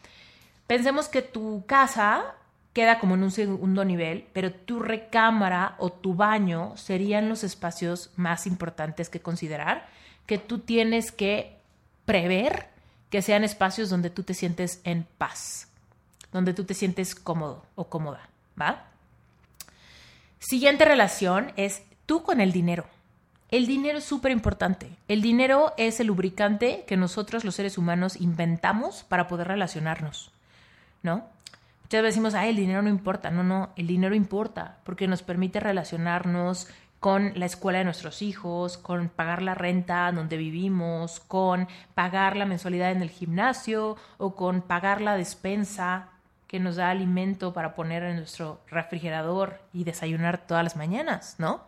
Pensemos 0.67 1.09
que 1.09 1.23
tu 1.23 1.65
casa 1.67 2.35
queda 2.75 2.99
como 2.99 3.15
en 3.15 3.23
un 3.23 3.31
segundo 3.31 3.85
nivel, 3.85 4.27
pero 4.33 4.53
tu 4.53 4.81
recámara 4.81 5.77
o 5.79 5.91
tu 5.91 6.15
baño 6.15 6.77
serían 6.77 7.29
los 7.29 7.45
espacios 7.45 8.11
más 8.17 8.47
importantes 8.47 9.09
que 9.09 9.21
considerar, 9.21 9.87
que 10.27 10.39
tú 10.39 10.59
tienes 10.59 11.13
que 11.13 11.54
prever 12.05 12.69
que 13.11 13.23
sean 13.23 13.45
espacios 13.45 13.91
donde 13.91 14.11
tú 14.11 14.23
te 14.23 14.35
sientes 14.35 14.81
en 14.85 15.07
paz 15.19 15.69
donde 16.35 16.53
tú 16.53 16.65
te 16.65 16.75
sientes 16.75 17.15
cómodo 17.15 17.65
o 17.77 17.89
cómoda, 17.89 18.29
¿va? 18.61 18.89
Siguiente 20.41 20.85
relación 20.85 21.53
es 21.57 21.85
tú 22.07 22.25
con 22.25 22.41
el 22.41 22.53
dinero. 22.53 22.85
El 23.51 23.69
dinero 23.69 23.99
es 23.99 24.05
súper 24.05 24.33
importante. 24.33 24.91
El 25.07 25.23
dinero 25.23 25.73
es 25.77 26.01
el 26.01 26.09
lubricante 26.09 26.85
que 26.89 26.97
nosotros 26.97 27.45
los 27.45 27.55
seres 27.55 27.79
humanos 27.79 28.17
inventamos 28.21 29.05
para 29.05 29.29
poder 29.29 29.47
relacionarnos, 29.47 30.33
¿no? 31.05 31.29
Muchas 31.85 32.03
veces 32.03 32.15
decimos, 32.17 32.35
ay, 32.35 32.51
el 32.51 32.57
dinero 32.57 32.83
no 32.83 32.89
importa. 32.89 33.31
No, 33.31 33.45
no, 33.45 33.71
el 33.77 33.87
dinero 33.87 34.17
importa 34.17 34.79
porque 34.83 35.07
nos 35.07 35.23
permite 35.23 35.61
relacionarnos 35.61 36.67
con 37.05 37.33
la 37.39 37.45
escuela 37.45 37.81
de 37.81 37.85
nuestros 37.85 38.23
hijos, 38.23 38.79
con 38.79 39.11
pagar 39.11 39.43
la 39.43 39.55
renta 39.55 40.11
donde 40.11 40.39
vivimos, 40.39 41.21
con 41.21 41.69
pagar 41.93 42.35
la 42.35 42.47
mensualidad 42.47 42.93
en 42.93 43.03
el 43.03 43.11
gimnasio 43.11 43.99
o 44.17 44.35
con 44.35 44.63
pagar 44.63 45.03
la 45.03 45.15
despensa 45.15 46.14
que 46.55 46.61
nos 46.61 46.77
da 46.77 46.91
alimento 46.91 47.53
para 47.53 47.75
poner 47.75 48.05
en 48.05 48.15
nuestro 48.15 48.61
refrigerador 48.69 49.61
y 49.73 49.83
desayunar 49.83 50.47
todas 50.47 50.63
las 50.63 50.77
mañanas, 50.77 51.35
¿no? 51.39 51.65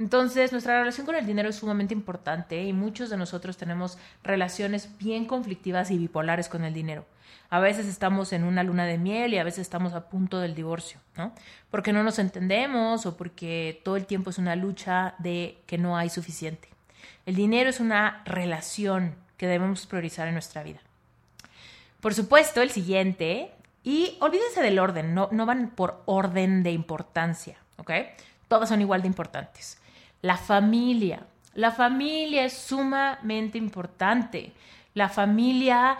Entonces, 0.00 0.50
nuestra 0.50 0.80
relación 0.80 1.06
con 1.06 1.14
el 1.14 1.24
dinero 1.24 1.48
es 1.48 1.54
sumamente 1.54 1.94
importante 1.94 2.60
y 2.64 2.72
muchos 2.72 3.10
de 3.10 3.16
nosotros 3.16 3.56
tenemos 3.56 3.96
relaciones 4.24 4.98
bien 4.98 5.26
conflictivas 5.26 5.92
y 5.92 5.98
bipolares 5.98 6.48
con 6.48 6.64
el 6.64 6.74
dinero. 6.74 7.06
A 7.48 7.60
veces 7.60 7.86
estamos 7.86 8.32
en 8.32 8.42
una 8.42 8.64
luna 8.64 8.86
de 8.86 8.98
miel 8.98 9.34
y 9.34 9.38
a 9.38 9.44
veces 9.44 9.60
estamos 9.60 9.92
a 9.92 10.08
punto 10.08 10.40
del 10.40 10.56
divorcio, 10.56 10.98
¿no? 11.16 11.32
Porque 11.70 11.92
no 11.92 12.02
nos 12.02 12.18
entendemos 12.18 13.06
o 13.06 13.16
porque 13.16 13.80
todo 13.84 13.94
el 13.94 14.04
tiempo 14.04 14.30
es 14.30 14.38
una 14.38 14.56
lucha 14.56 15.14
de 15.20 15.58
que 15.68 15.78
no 15.78 15.96
hay 15.96 16.10
suficiente. 16.10 16.68
El 17.24 17.36
dinero 17.36 17.70
es 17.70 17.78
una 17.78 18.20
relación 18.24 19.14
que 19.36 19.46
debemos 19.46 19.86
priorizar 19.86 20.26
en 20.26 20.34
nuestra 20.34 20.64
vida. 20.64 20.80
Por 22.00 22.14
supuesto, 22.14 22.62
el 22.62 22.70
siguiente 22.70 23.52
y 23.84 24.16
olvídense 24.20 24.62
del 24.62 24.78
orden, 24.78 25.14
no, 25.14 25.28
no 25.30 25.44
van 25.44 25.70
por 25.70 26.02
orden 26.06 26.62
de 26.62 26.72
importancia, 26.72 27.58
¿ok? 27.76 27.90
Todas 28.48 28.70
son 28.70 28.80
igual 28.80 29.02
de 29.02 29.08
importantes. 29.08 29.78
La 30.22 30.38
familia. 30.38 31.26
La 31.52 31.70
familia 31.70 32.44
es 32.44 32.54
sumamente 32.54 33.58
importante. 33.58 34.54
La 34.94 35.10
familia 35.10 35.98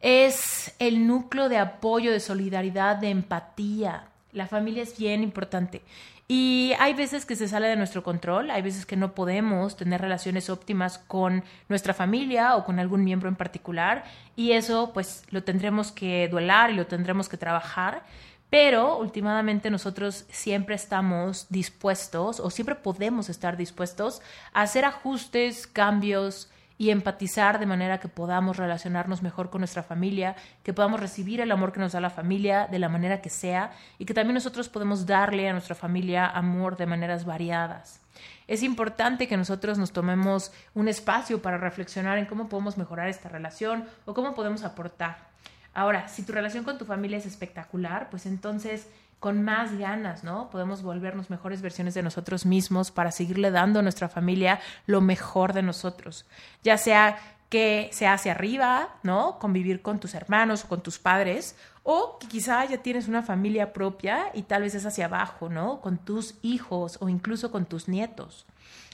es 0.00 0.74
el 0.78 1.06
núcleo 1.06 1.50
de 1.50 1.58
apoyo, 1.58 2.10
de 2.10 2.20
solidaridad, 2.20 2.96
de 2.96 3.10
empatía. 3.10 4.08
La 4.32 4.46
familia 4.46 4.82
es 4.82 4.96
bien 4.98 5.22
importante. 5.22 5.82
Y 6.28 6.72
hay 6.80 6.94
veces 6.94 7.24
que 7.24 7.36
se 7.36 7.46
sale 7.46 7.68
de 7.68 7.76
nuestro 7.76 8.02
control, 8.02 8.50
hay 8.50 8.60
veces 8.60 8.84
que 8.84 8.96
no 8.96 9.14
podemos 9.14 9.76
tener 9.76 10.00
relaciones 10.00 10.50
óptimas 10.50 10.98
con 10.98 11.44
nuestra 11.68 11.94
familia 11.94 12.56
o 12.56 12.64
con 12.64 12.80
algún 12.80 13.04
miembro 13.04 13.28
en 13.28 13.36
particular 13.36 14.04
y 14.34 14.52
eso 14.52 14.90
pues 14.92 15.22
lo 15.30 15.44
tendremos 15.44 15.92
que 15.92 16.26
duelar 16.28 16.70
y 16.70 16.74
lo 16.74 16.88
tendremos 16.88 17.28
que 17.28 17.36
trabajar, 17.36 18.02
pero 18.50 18.98
últimamente 18.98 19.70
nosotros 19.70 20.24
siempre 20.28 20.74
estamos 20.74 21.46
dispuestos 21.48 22.40
o 22.40 22.50
siempre 22.50 22.74
podemos 22.74 23.28
estar 23.28 23.56
dispuestos 23.56 24.20
a 24.52 24.62
hacer 24.62 24.84
ajustes, 24.84 25.68
cambios, 25.68 26.50
y 26.78 26.90
empatizar 26.90 27.58
de 27.58 27.66
manera 27.66 27.98
que 28.00 28.08
podamos 28.08 28.56
relacionarnos 28.56 29.22
mejor 29.22 29.50
con 29.50 29.60
nuestra 29.60 29.82
familia, 29.82 30.36
que 30.62 30.72
podamos 30.72 31.00
recibir 31.00 31.40
el 31.40 31.50
amor 31.50 31.72
que 31.72 31.80
nos 31.80 31.92
da 31.92 32.00
la 32.00 32.10
familia 32.10 32.66
de 32.66 32.78
la 32.78 32.88
manera 32.88 33.20
que 33.20 33.30
sea 33.30 33.72
y 33.98 34.04
que 34.04 34.14
también 34.14 34.34
nosotros 34.34 34.68
podemos 34.68 35.06
darle 35.06 35.48
a 35.48 35.52
nuestra 35.52 35.74
familia 35.74 36.26
amor 36.26 36.76
de 36.76 36.86
maneras 36.86 37.24
variadas. 37.24 38.00
Es 38.46 38.62
importante 38.62 39.26
que 39.26 39.36
nosotros 39.36 39.78
nos 39.78 39.92
tomemos 39.92 40.52
un 40.74 40.88
espacio 40.88 41.42
para 41.42 41.58
reflexionar 41.58 42.18
en 42.18 42.26
cómo 42.26 42.48
podemos 42.48 42.78
mejorar 42.78 43.08
esta 43.08 43.28
relación 43.28 43.84
o 44.04 44.14
cómo 44.14 44.34
podemos 44.34 44.62
aportar. 44.62 45.26
Ahora, 45.74 46.08
si 46.08 46.22
tu 46.22 46.32
relación 46.32 46.64
con 46.64 46.78
tu 46.78 46.86
familia 46.86 47.18
es 47.18 47.26
espectacular, 47.26 48.08
pues 48.08 48.24
entonces 48.24 48.88
con 49.26 49.42
más 49.42 49.76
ganas, 49.76 50.22
¿no? 50.22 50.50
Podemos 50.50 50.84
volvernos 50.84 51.30
mejores 51.30 51.60
versiones 51.60 51.94
de 51.94 52.02
nosotros 52.04 52.46
mismos 52.46 52.92
para 52.92 53.10
seguirle 53.10 53.50
dando 53.50 53.80
a 53.80 53.82
nuestra 53.82 54.08
familia 54.08 54.60
lo 54.86 55.00
mejor 55.00 55.52
de 55.52 55.62
nosotros, 55.62 56.26
ya 56.62 56.78
sea 56.78 57.18
que 57.48 57.88
sea 57.90 58.12
hacia 58.12 58.30
arriba, 58.30 58.94
¿no? 59.02 59.40
Convivir 59.40 59.82
con 59.82 59.98
tus 59.98 60.14
hermanos 60.14 60.64
o 60.64 60.68
con 60.68 60.80
tus 60.80 61.00
padres, 61.00 61.56
o 61.82 62.20
que 62.20 62.28
quizá 62.28 62.64
ya 62.66 62.78
tienes 62.78 63.08
una 63.08 63.24
familia 63.24 63.72
propia 63.72 64.26
y 64.32 64.42
tal 64.42 64.62
vez 64.62 64.76
es 64.76 64.86
hacia 64.86 65.06
abajo, 65.06 65.48
¿no? 65.48 65.80
Con 65.80 65.98
tus 65.98 66.36
hijos 66.42 66.96
o 67.00 67.08
incluso 67.08 67.50
con 67.50 67.66
tus 67.66 67.88
nietos. 67.88 68.46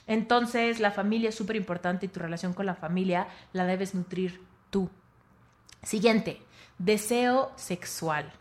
Entonces, 0.06 0.80
la 0.80 0.92
familia 0.92 1.28
es 1.28 1.34
súper 1.34 1.56
importante 1.56 2.06
y 2.06 2.08
tu 2.08 2.20
relación 2.20 2.54
con 2.54 2.64
la 2.64 2.74
familia 2.74 3.26
la 3.52 3.66
debes 3.66 3.94
nutrir 3.94 4.40
tú. 4.70 4.88
Siguiente, 5.82 6.40
deseo 6.78 7.52
sexual. 7.56 8.32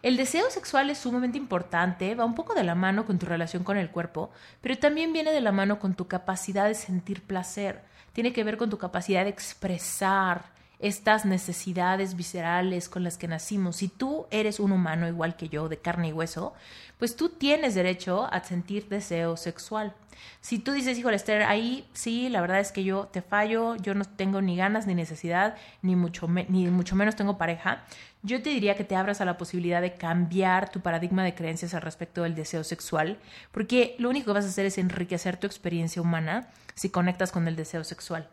El 0.00 0.16
deseo 0.16 0.48
sexual 0.50 0.90
es 0.90 0.98
sumamente 0.98 1.38
importante, 1.38 2.14
va 2.14 2.24
un 2.24 2.36
poco 2.36 2.54
de 2.54 2.62
la 2.62 2.76
mano 2.76 3.04
con 3.04 3.18
tu 3.18 3.26
relación 3.26 3.64
con 3.64 3.76
el 3.76 3.90
cuerpo, 3.90 4.30
pero 4.60 4.78
también 4.78 5.12
viene 5.12 5.32
de 5.32 5.40
la 5.40 5.50
mano 5.50 5.80
con 5.80 5.94
tu 5.94 6.06
capacidad 6.06 6.68
de 6.68 6.74
sentir 6.74 7.22
placer. 7.22 7.82
Tiene 8.12 8.32
que 8.32 8.44
ver 8.44 8.56
con 8.56 8.70
tu 8.70 8.78
capacidad 8.78 9.24
de 9.24 9.30
expresar 9.30 10.56
estas 10.78 11.24
necesidades 11.24 12.14
viscerales 12.14 12.88
con 12.88 13.02
las 13.02 13.18
que 13.18 13.26
nacimos. 13.26 13.76
Si 13.76 13.88
tú 13.88 14.26
eres 14.30 14.60
un 14.60 14.70
humano 14.70 15.08
igual 15.08 15.36
que 15.36 15.48
yo, 15.48 15.68
de 15.68 15.78
carne 15.78 16.08
y 16.08 16.12
hueso, 16.12 16.54
pues 16.98 17.16
tú 17.16 17.30
tienes 17.30 17.74
derecho 17.74 18.28
a 18.30 18.42
sentir 18.44 18.88
deseo 18.88 19.36
sexual. 19.36 19.94
Si 20.40 20.58
tú 20.58 20.72
dices, 20.72 20.98
hijo 20.98 21.10
Esther, 21.10 21.42
ahí 21.42 21.88
sí, 21.92 22.28
la 22.28 22.40
verdad 22.40 22.60
es 22.60 22.72
que 22.72 22.84
yo 22.84 23.06
te 23.06 23.22
fallo, 23.22 23.76
yo 23.76 23.94
no 23.94 24.04
tengo 24.04 24.40
ni 24.40 24.56
ganas 24.56 24.86
ni 24.86 24.94
necesidad, 24.94 25.56
ni 25.82 25.96
mucho, 25.96 26.28
ni 26.28 26.68
mucho 26.68 26.96
menos 26.96 27.16
tengo 27.16 27.38
pareja, 27.38 27.84
yo 28.22 28.42
te 28.42 28.50
diría 28.50 28.76
que 28.76 28.84
te 28.84 28.96
abras 28.96 29.20
a 29.20 29.24
la 29.24 29.38
posibilidad 29.38 29.80
de 29.80 29.94
cambiar 29.94 30.70
tu 30.70 30.80
paradigma 30.80 31.24
de 31.24 31.34
creencias 31.34 31.74
al 31.74 31.82
respecto 31.82 32.22
del 32.22 32.34
deseo 32.34 32.64
sexual, 32.64 33.18
porque 33.52 33.94
lo 33.98 34.10
único 34.10 34.26
que 34.26 34.32
vas 34.32 34.44
a 34.44 34.48
hacer 34.48 34.66
es 34.66 34.78
enriquecer 34.78 35.36
tu 35.36 35.46
experiencia 35.46 36.02
humana 36.02 36.48
si 36.74 36.90
conectas 36.90 37.32
con 37.32 37.46
el 37.46 37.56
deseo 37.56 37.84
sexual. 37.84 38.28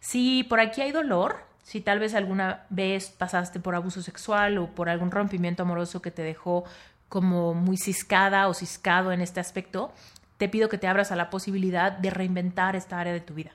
Si 0.00 0.44
por 0.44 0.60
aquí 0.60 0.80
hay 0.80 0.92
dolor, 0.92 1.44
si 1.62 1.80
tal 1.80 1.98
vez 1.98 2.14
alguna 2.14 2.64
vez 2.70 3.10
pasaste 3.10 3.60
por 3.60 3.74
abuso 3.74 4.02
sexual 4.02 4.58
o 4.58 4.68
por 4.68 4.88
algún 4.88 5.10
rompimiento 5.10 5.62
amoroso 5.62 6.02
que 6.02 6.10
te 6.10 6.22
dejó 6.22 6.64
como 7.08 7.54
muy 7.54 7.76
ciscada 7.76 8.48
o 8.48 8.54
ciscado 8.54 9.12
en 9.12 9.20
este 9.20 9.40
aspecto, 9.40 9.92
te 10.36 10.48
pido 10.48 10.68
que 10.68 10.78
te 10.78 10.86
abras 10.86 11.12
a 11.12 11.16
la 11.16 11.30
posibilidad 11.30 11.92
de 11.92 12.10
reinventar 12.10 12.76
esta 12.76 12.98
área 12.98 13.12
de 13.12 13.20
tu 13.20 13.34
vida. 13.34 13.50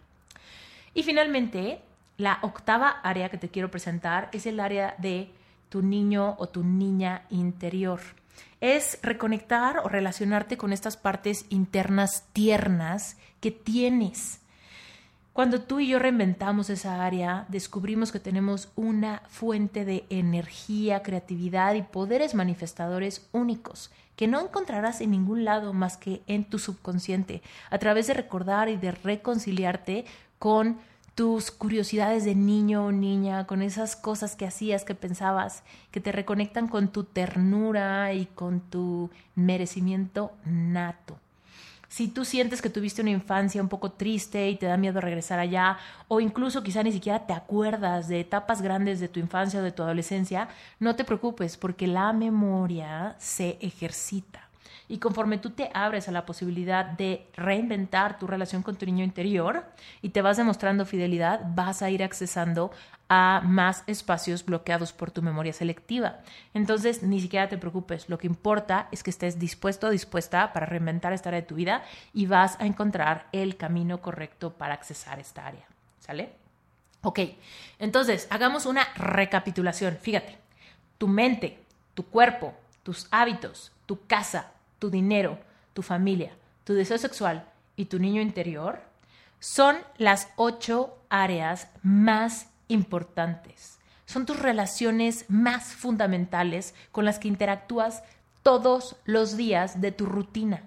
Y 0.93 1.03
finalmente, 1.03 1.81
la 2.17 2.39
octava 2.41 2.89
área 3.03 3.29
que 3.29 3.37
te 3.37 3.49
quiero 3.49 3.71
presentar 3.71 4.29
es 4.31 4.45
el 4.45 4.59
área 4.59 4.95
de 4.97 5.31
tu 5.73 5.81
niño 5.81 6.35
o 6.37 6.49
tu 6.49 6.63
niña 6.63 7.23
interior. 7.31 7.99
Es 8.61 8.99
reconectar 9.01 9.79
o 9.79 9.89
relacionarte 9.89 10.55
con 10.55 10.71
estas 10.71 10.97
partes 10.97 11.47
internas 11.49 12.25
tiernas 12.31 13.17
que 13.39 13.49
tienes. 13.49 14.41
Cuando 15.33 15.63
tú 15.63 15.79
y 15.79 15.87
yo 15.87 15.97
reinventamos 15.97 16.69
esa 16.69 17.03
área, 17.03 17.47
descubrimos 17.47 18.11
que 18.11 18.19
tenemos 18.19 18.71
una 18.75 19.23
fuente 19.29 19.83
de 19.83 20.05
energía, 20.11 21.01
creatividad 21.01 21.73
y 21.73 21.81
poderes 21.81 22.35
manifestadores 22.35 23.27
únicos 23.31 23.89
que 24.15 24.27
no 24.27 24.41
encontrarás 24.41 25.01
en 25.01 25.09
ningún 25.09 25.43
lado 25.43 25.73
más 25.73 25.97
que 25.97 26.21
en 26.27 26.43
tu 26.43 26.59
subconsciente, 26.59 27.41
a 27.71 27.79
través 27.79 28.05
de 28.05 28.13
recordar 28.13 28.69
y 28.69 28.77
de 28.77 28.91
reconciliarte 28.91 30.05
con 30.37 30.77
tus 31.15 31.51
curiosidades 31.51 32.25
de 32.25 32.35
niño 32.35 32.85
o 32.85 32.91
niña, 32.91 33.45
con 33.45 33.61
esas 33.61 33.95
cosas 33.95 34.35
que 34.35 34.45
hacías, 34.45 34.83
que 34.83 34.95
pensabas, 34.95 35.63
que 35.91 35.99
te 35.99 36.11
reconectan 36.11 36.67
con 36.67 36.87
tu 36.87 37.03
ternura 37.03 38.13
y 38.13 38.25
con 38.25 38.61
tu 38.61 39.11
merecimiento 39.35 40.31
nato. 40.45 41.19
Si 41.87 42.07
tú 42.07 42.25
sientes 42.25 42.63
que 42.63 42.71
tuviste 42.71 43.03
una 43.03 43.11
infancia 43.11 43.61
un 43.61 43.69
poco 43.69 43.91
triste 43.91 44.49
y 44.49 44.55
te 44.55 44.65
da 44.65 44.77
miedo 44.77 44.99
regresar 44.99 45.37
allá, 45.37 45.77
o 46.07 46.19
incluso 46.19 46.63
quizá 46.63 46.81
ni 46.81 46.91
siquiera 46.91 47.27
te 47.27 47.33
acuerdas 47.33 48.07
de 48.07 48.19
etapas 48.19 48.63
grandes 48.63 48.99
de 48.99 49.09
tu 49.09 49.19
infancia 49.19 49.59
o 49.59 49.63
de 49.63 49.71
tu 49.71 49.83
adolescencia, 49.83 50.49
no 50.79 50.95
te 50.95 51.03
preocupes 51.03 51.55
porque 51.55 51.85
la 51.85 52.11
memoria 52.11 53.15
se 53.19 53.59
ejercita. 53.61 54.49
Y 54.93 54.99
conforme 54.99 55.39
tú 55.39 55.49
te 55.49 55.71
abres 55.73 56.07
a 56.07 56.11
la 56.11 56.23
posibilidad 56.23 56.85
de 56.85 57.25
reinventar 57.35 58.19
tu 58.19 58.27
relación 58.27 58.61
con 58.61 58.75
tu 58.75 58.85
niño 58.85 59.03
interior 59.03 59.65
y 60.03 60.09
te 60.09 60.21
vas 60.21 60.37
demostrando 60.37 60.85
fidelidad, 60.85 61.41
vas 61.55 61.81
a 61.81 61.89
ir 61.89 62.03
accesando 62.03 62.69
a 63.09 63.41
más 63.43 63.83
espacios 63.87 64.45
bloqueados 64.45 64.93
por 64.93 65.09
tu 65.09 65.23
memoria 65.23 65.51
selectiva. 65.51 66.19
Entonces, 66.53 67.01
ni 67.01 67.19
siquiera 67.19 67.49
te 67.49 67.57
preocupes. 67.57 68.07
Lo 68.07 68.19
que 68.19 68.27
importa 68.27 68.87
es 68.91 69.01
que 69.01 69.09
estés 69.09 69.39
dispuesto 69.39 69.87
o 69.87 69.89
dispuesta 69.89 70.53
para 70.53 70.67
reinventar 70.67 71.11
esta 71.11 71.29
área 71.29 71.41
de 71.41 71.47
tu 71.47 71.55
vida 71.55 71.83
y 72.13 72.27
vas 72.27 72.61
a 72.61 72.67
encontrar 72.67 73.25
el 73.31 73.57
camino 73.57 73.99
correcto 73.99 74.53
para 74.53 74.75
accesar 74.75 75.19
esta 75.19 75.47
área. 75.47 75.65
¿Sale? 76.01 76.33
Ok, 77.01 77.19
entonces 77.79 78.27
hagamos 78.29 78.67
una 78.67 78.83
recapitulación. 78.93 79.97
Fíjate, 79.99 80.37
tu 80.99 81.07
mente, 81.07 81.57
tu 81.95 82.05
cuerpo, 82.05 82.53
tus 82.83 83.07
hábitos, 83.09 83.71
tu 83.87 84.05
casa, 84.05 84.51
tu 84.83 84.89
dinero, 84.89 85.39
tu 85.73 85.81
familia, 85.81 86.33
tu 86.65 86.73
deseo 86.73 86.97
sexual 86.97 87.49
y 87.77 87.85
tu 87.85 87.99
niño 87.99 88.21
interior 88.21 88.81
son 89.39 89.77
las 89.97 90.27
ocho 90.35 90.97
áreas 91.07 91.69
más 91.83 92.47
importantes. 92.67 93.79
Son 94.05 94.25
tus 94.25 94.37
relaciones 94.37 95.23
más 95.29 95.73
fundamentales 95.73 96.75
con 96.91 97.05
las 97.05 97.17
que 97.17 97.29
interactúas 97.29 98.03
todos 98.41 98.97
los 99.05 99.37
días 99.37 99.79
de 99.79 99.93
tu 99.93 100.05
rutina. 100.05 100.63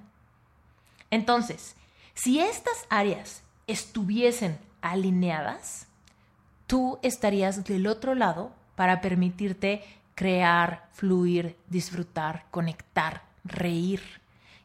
Entonces, 1.10 1.76
si 2.14 2.40
estas 2.40 2.86
áreas 2.88 3.42
estuviesen 3.66 4.58
alineadas, 4.80 5.88
tú 6.66 6.98
estarías 7.02 7.64
del 7.64 7.86
otro 7.86 8.14
lado 8.14 8.50
para 8.76 9.02
permitirte 9.02 9.84
crear, 10.14 10.88
fluir, 10.94 11.58
disfrutar, 11.68 12.46
conectar, 12.50 13.25
reír 13.48 14.02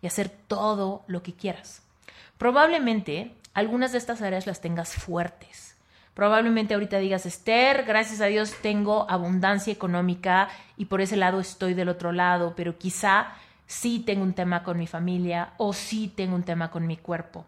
y 0.02 0.08
hacer 0.08 0.30
todo 0.30 1.04
lo 1.08 1.24
que 1.24 1.34
quieras. 1.34 1.82
Probablemente 2.38 3.36
algunas 3.54 3.92
de 3.92 3.98
estas 3.98 4.22
áreas 4.22 4.48
las 4.48 4.62
tengas 4.62 4.94
fuertes. 4.94 5.76
Probablemente 6.14 6.74
ahorita 6.74 6.98
digas, 6.98 7.26
Esther, 7.26 7.84
gracias 7.86 8.20
a 8.22 8.26
Dios 8.26 8.54
tengo 8.62 9.10
abundancia 9.10 9.72
económica 9.72 10.50
y 10.78 10.86
por 10.86 11.02
ese 11.02 11.16
lado 11.16 11.40
estoy 11.40 11.74
del 11.74 11.90
otro 11.90 12.12
lado, 12.12 12.54
pero 12.56 12.78
quizá 12.78 13.34
sí 13.66 14.04
tengo 14.06 14.24
un 14.24 14.34
tema 14.34 14.64
con 14.64 14.78
mi 14.78 14.88
familia 14.88 15.54
o 15.58 15.72
sí 15.72 16.12
tengo 16.14 16.36
un 16.36 16.44
tema 16.44 16.70
con 16.70 16.86
mi 16.86 16.98
cuerpo. 16.98 17.46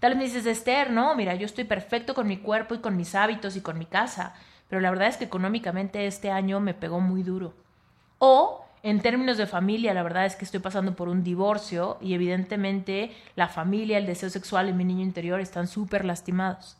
Tal 0.00 0.14
vez 0.14 0.32
dices, 0.32 0.46
Esther, 0.46 0.90
no, 0.90 1.14
mira, 1.14 1.34
yo 1.34 1.46
estoy 1.46 1.64
perfecto 1.64 2.14
con 2.14 2.26
mi 2.26 2.38
cuerpo 2.38 2.74
y 2.74 2.78
con 2.78 2.96
mis 2.96 3.14
hábitos 3.14 3.56
y 3.56 3.60
con 3.60 3.78
mi 3.78 3.86
casa, 3.86 4.34
pero 4.68 4.80
la 4.80 4.90
verdad 4.90 5.08
es 5.08 5.16
que 5.16 5.24
económicamente 5.24 6.06
este 6.06 6.30
año 6.30 6.60
me 6.60 6.74
pegó 6.74 7.00
muy 7.00 7.22
duro. 7.22 7.54
O 8.18 8.65
en 8.86 9.00
términos 9.00 9.36
de 9.36 9.48
familia, 9.48 9.92
la 9.94 10.04
verdad 10.04 10.26
es 10.26 10.36
que 10.36 10.44
estoy 10.44 10.60
pasando 10.60 10.94
por 10.94 11.08
un 11.08 11.24
divorcio 11.24 11.98
y 12.00 12.14
evidentemente 12.14 13.10
la 13.34 13.48
familia, 13.48 13.98
el 13.98 14.06
deseo 14.06 14.30
sexual 14.30 14.68
y 14.68 14.72
mi 14.72 14.84
niño 14.84 15.02
interior 15.02 15.40
están 15.40 15.66
súper 15.66 16.04
lastimados. 16.04 16.76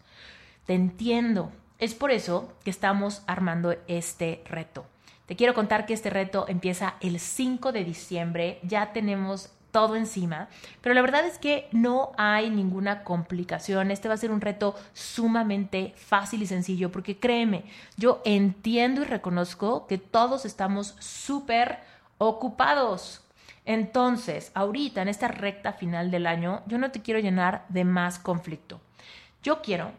Te 0.66 0.74
entiendo. 0.74 1.50
Es 1.80 1.96
por 1.96 2.12
eso 2.12 2.52
que 2.62 2.70
estamos 2.70 3.24
armando 3.26 3.74
este 3.88 4.44
reto. 4.46 4.86
Te 5.26 5.34
quiero 5.34 5.52
contar 5.52 5.84
que 5.84 5.94
este 5.94 6.08
reto 6.08 6.46
empieza 6.46 6.94
el 7.00 7.18
5 7.18 7.72
de 7.72 7.82
diciembre. 7.82 8.60
Ya 8.62 8.92
tenemos 8.92 9.50
todo 9.72 9.96
encima, 9.96 10.48
pero 10.82 10.94
la 10.94 11.02
verdad 11.02 11.26
es 11.26 11.38
que 11.38 11.68
no 11.72 12.12
hay 12.16 12.50
ninguna 12.50 13.02
complicación. 13.02 13.90
Este 13.90 14.06
va 14.06 14.14
a 14.14 14.16
ser 14.16 14.30
un 14.30 14.40
reto 14.40 14.76
sumamente 14.92 15.92
fácil 15.96 16.40
y 16.40 16.46
sencillo, 16.46 16.92
porque 16.92 17.18
créeme, 17.18 17.64
yo 17.96 18.22
entiendo 18.24 19.02
y 19.02 19.06
reconozco 19.06 19.88
que 19.88 19.98
todos 19.98 20.46
estamos 20.46 20.94
súper 21.00 21.95
ocupados. 22.18 23.22
Entonces, 23.64 24.52
ahorita 24.54 25.02
en 25.02 25.08
esta 25.08 25.28
recta 25.28 25.72
final 25.72 26.10
del 26.10 26.26
año, 26.26 26.62
yo 26.66 26.78
no 26.78 26.90
te 26.90 27.02
quiero 27.02 27.20
llenar 27.20 27.64
de 27.68 27.84
más 27.84 28.18
conflicto. 28.18 28.80
Yo 29.42 29.60
quiero 29.62 29.90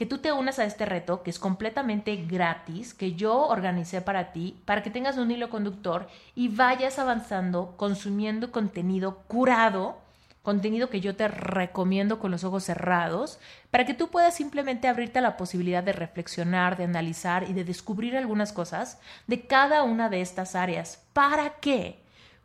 que 0.00 0.06
tú 0.06 0.16
te 0.16 0.32
unas 0.32 0.58
a 0.58 0.64
este 0.64 0.86
reto 0.86 1.22
que 1.22 1.28
es 1.28 1.38
completamente 1.38 2.16
gratis, 2.16 2.94
que 2.94 3.12
yo 3.12 3.46
organicé 3.46 4.00
para 4.00 4.32
ti, 4.32 4.58
para 4.64 4.82
que 4.82 4.88
tengas 4.88 5.18
un 5.18 5.30
hilo 5.30 5.50
conductor 5.50 6.08
y 6.34 6.48
vayas 6.48 6.98
avanzando 6.98 7.74
consumiendo 7.76 8.50
contenido 8.50 9.18
curado, 9.28 9.98
contenido 10.42 10.90
que 10.90 11.00
yo 11.00 11.16
te 11.16 11.28
recomiendo 11.28 12.18
con 12.18 12.30
los 12.30 12.44
ojos 12.44 12.64
cerrados, 12.64 13.38
para 13.70 13.84
que 13.84 13.94
tú 13.94 14.08
puedas 14.08 14.34
simplemente 14.34 14.88
abrirte 14.88 15.18
a 15.18 15.22
la 15.22 15.36
posibilidad 15.36 15.82
de 15.82 15.92
reflexionar, 15.92 16.76
de 16.76 16.84
analizar 16.84 17.48
y 17.48 17.52
de 17.52 17.64
descubrir 17.64 18.16
algunas 18.16 18.52
cosas 18.52 18.98
de 19.26 19.46
cada 19.46 19.82
una 19.82 20.08
de 20.08 20.20
estas 20.20 20.54
áreas. 20.54 21.02
¿Para 21.12 21.56
que 21.60 22.00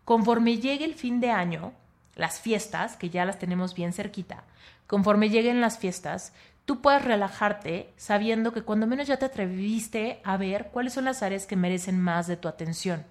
Conforme 0.06 0.60
llegue 0.60 0.86
el 0.86 0.94
fin 0.94 1.20
de 1.20 1.32
año, 1.32 1.74
las 2.14 2.40
fiestas, 2.40 2.96
que 2.96 3.10
ya 3.10 3.26
las 3.26 3.40
tenemos 3.40 3.74
bien 3.74 3.92
cerquita, 3.92 4.44
conforme 4.86 5.30
lleguen 5.30 5.62
las 5.62 5.80
fiestas, 5.80 6.32
tú 6.66 6.80
puedas 6.80 7.04
relajarte 7.04 7.92
sabiendo 7.98 8.54
que 8.54 8.62
cuando 8.62 8.86
menos 8.86 9.08
ya 9.08 9.18
te 9.18 9.26
atreviste 9.26 10.22
a 10.24 10.38
ver 10.38 10.70
cuáles 10.72 10.94
son 10.94 11.06
las 11.06 11.24
áreas 11.24 11.48
que 11.48 11.56
merecen 11.56 12.00
más 12.00 12.28
de 12.28 12.38
tu 12.38 12.48
atención. 12.48 13.04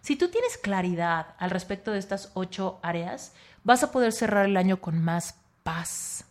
Si 0.00 0.16
tú 0.16 0.28
tienes 0.28 0.58
claridad 0.58 1.34
al 1.38 1.50
respecto 1.50 1.92
de 1.92 2.00
estas 2.00 2.32
ocho 2.34 2.80
áreas, 2.82 3.32
vas 3.64 3.82
a 3.82 3.90
poder 3.90 4.12
cerrar 4.12 4.46
el 4.46 4.56
año 4.56 4.80
con 4.80 5.02
más 5.02 5.36
paz. 5.62 6.24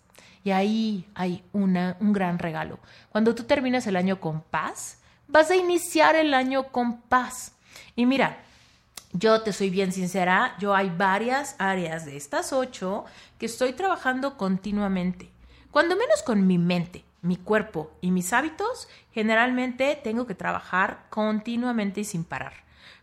Y 0.44 0.52
ahí 0.52 1.10
hay 1.16 1.44
una, 1.52 1.98
un 2.00 2.14
gran 2.14 2.40
regalo. 2.40 2.80
Cuando 3.10 3.36
tú 3.36 3.44
terminas 3.44 3.88
el 3.88 3.96
año 3.96 4.20
con 4.20 4.42
paz, 4.42 5.00
vas 5.28 5.52
a 5.52 5.56
iniciar 5.56 6.16
el 6.16 6.34
año 6.34 6.72
con 6.72 7.02
paz. 7.02 7.54
Y 7.96 8.06
mira, 8.06 8.40
yo 9.12 9.42
te 9.42 9.54
soy 9.54 9.70
bien 9.70 9.92
sincera, 9.92 10.56
yo 10.60 10.76
hay 10.76 10.90
varias 10.90 11.56
áreas 11.58 12.06
de 12.06 12.16
estas 12.16 12.54
ocho 12.54 13.06
que 13.38 13.48
estoy 13.48 13.74
trabajando 13.74 14.38
continuamente. 14.38 15.30
Cuando 15.72 15.96
menos 15.96 16.24
con 16.24 16.48
mi 16.48 16.58
mente, 16.58 17.04
mi 17.22 17.36
cuerpo 17.36 17.92
y 18.02 18.12
mis 18.12 18.32
hábitos, 18.34 18.88
generalmente 19.12 20.00
tengo 20.04 20.26
que 20.26 20.36
trabajar 20.36 21.06
continuamente 21.10 22.02
y 22.02 22.06
sin 22.06 22.24
parar. 22.24 22.54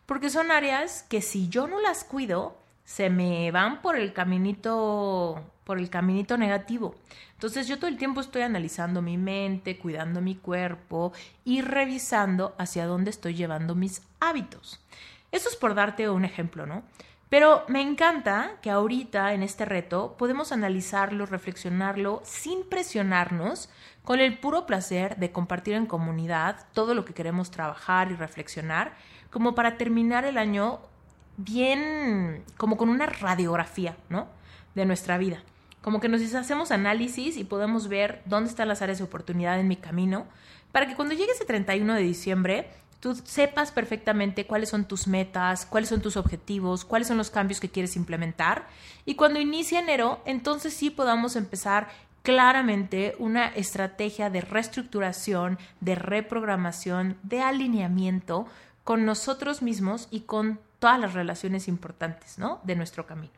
porque 0.07 0.31
son 0.31 0.53
áreas 0.53 1.03
que 1.09 1.21
si 1.21 1.49
yo 1.49 1.67
no 1.67 1.81
las 1.81 2.05
cuido, 2.05 2.57
se 2.87 3.11
me 3.11 3.51
van 3.51 3.83
por 3.83 3.97
el 3.97 4.15
caminito 4.15 5.45
por 5.65 5.79
el 5.79 5.91
caminito 5.91 6.39
negativo. 6.39 6.95
Entonces 7.33 7.67
yo 7.67 7.77
todo 7.79 7.89
el 7.89 7.99
tiempo 7.99 8.21
estoy 8.21 8.43
analizando 8.43 9.03
mi 9.03 9.19
mente, 9.19 9.79
cuidando 9.79 10.21
mi 10.21 10.37
cuerpo 10.37 11.13
y 11.45 11.61
revisando 11.61 12.55
hacia 12.57 12.87
dónde 12.87 13.11
estoy 13.11 13.35
llevando 13.35 13.75
mis 13.75 14.03
hábitos. 14.21 14.81
Eso 15.33 15.49
es 15.49 15.57
por 15.57 15.75
darte 15.75 16.09
un 16.09 16.25
ejemplo, 16.25 16.67
¿no? 16.67 16.85
Pero 17.29 17.65
me 17.67 17.83
encanta 17.83 18.53
que 18.63 18.71
ahorita 18.71 19.35
en 19.35 19.43
este 19.43 19.65
reto 19.65 20.15
podemos 20.17 20.53
analizarlo, 20.53 21.27
reflexionarlo 21.27 22.23
sin 22.25 22.65
presionarnos, 22.69 23.69
con 24.05 24.21
el 24.21 24.39
puro 24.39 24.67
placer 24.67 25.17
de 25.17 25.33
compartir 25.33 25.75
en 25.75 25.87
comunidad 25.87 26.65
todo 26.73 26.95
lo 26.95 27.05
que 27.05 27.13
queremos 27.13 27.51
trabajar 27.51 28.13
y 28.13 28.15
reflexionar, 28.15 28.95
como 29.33 29.57
para 29.57 29.77
terminar 29.77 30.25
el 30.25 30.39
año 30.39 30.79
bien, 31.37 32.43
como 32.57 32.77
con 32.77 32.89
una 32.89 33.07
radiografía, 33.07 33.97
¿no? 34.09 34.29
De 34.75 34.85
nuestra 34.85 35.19
vida. 35.19 35.43
Como 35.83 36.01
que 36.01 36.09
nos 36.09 36.35
hacemos 36.35 36.71
análisis 36.71 37.37
y 37.37 37.45
podemos 37.45 37.89
ver 37.89 38.23
dónde 38.25 38.51
están 38.51 38.69
las 38.69 38.83
áreas 38.83 38.99
de 38.99 39.05
oportunidad 39.05 39.61
en 39.61 39.69
mi 39.69 39.77
camino, 39.77 40.27
para 40.73 40.87
que 40.87 40.97
cuando 40.97 41.15
llegue 41.15 41.33
ese 41.33 41.45
31 41.45 41.95
de 41.95 42.03
diciembre 42.03 42.71
tú 43.01 43.15
sepas 43.15 43.71
perfectamente 43.73 44.47
cuáles 44.47 44.71
son 44.71 44.87
tus 44.87 45.07
metas, 45.07 45.67
cuáles 45.67 45.91
son 45.91 46.01
tus 46.01 46.17
objetivos, 46.17 46.85
cuáles 46.85 47.09
son 47.09 47.17
los 47.17 47.31
cambios 47.31 47.61
que 47.61 47.71
quieres 47.71 47.95
implementar. 47.97 48.67
Y 49.05 49.15
cuando 49.15 49.39
inicie 49.39 49.79
enero, 49.79 50.21
entonces 50.25 50.75
sí 50.75 50.91
podamos 50.91 51.37
empezar 51.37 51.89
claramente 52.23 53.15
una 53.21 53.47
estrategia 53.47 54.31
de 54.31 54.41
reestructuración, 54.41 55.59
de 55.81 55.95
reprogramación, 55.95 57.17
de 57.23 57.43
alineamiento 57.43 58.47
con 58.83 59.05
nosotros 59.05 59.63
mismos 59.63 60.09
y 60.11 60.21
con 60.21 60.59
todas 60.79 61.01
las 61.01 61.15
relaciones 61.15 61.69
importantes, 61.69 62.39
¿no? 62.39 62.61
De 62.65 62.77
nuestro 62.77 63.07
camino. 63.07 63.33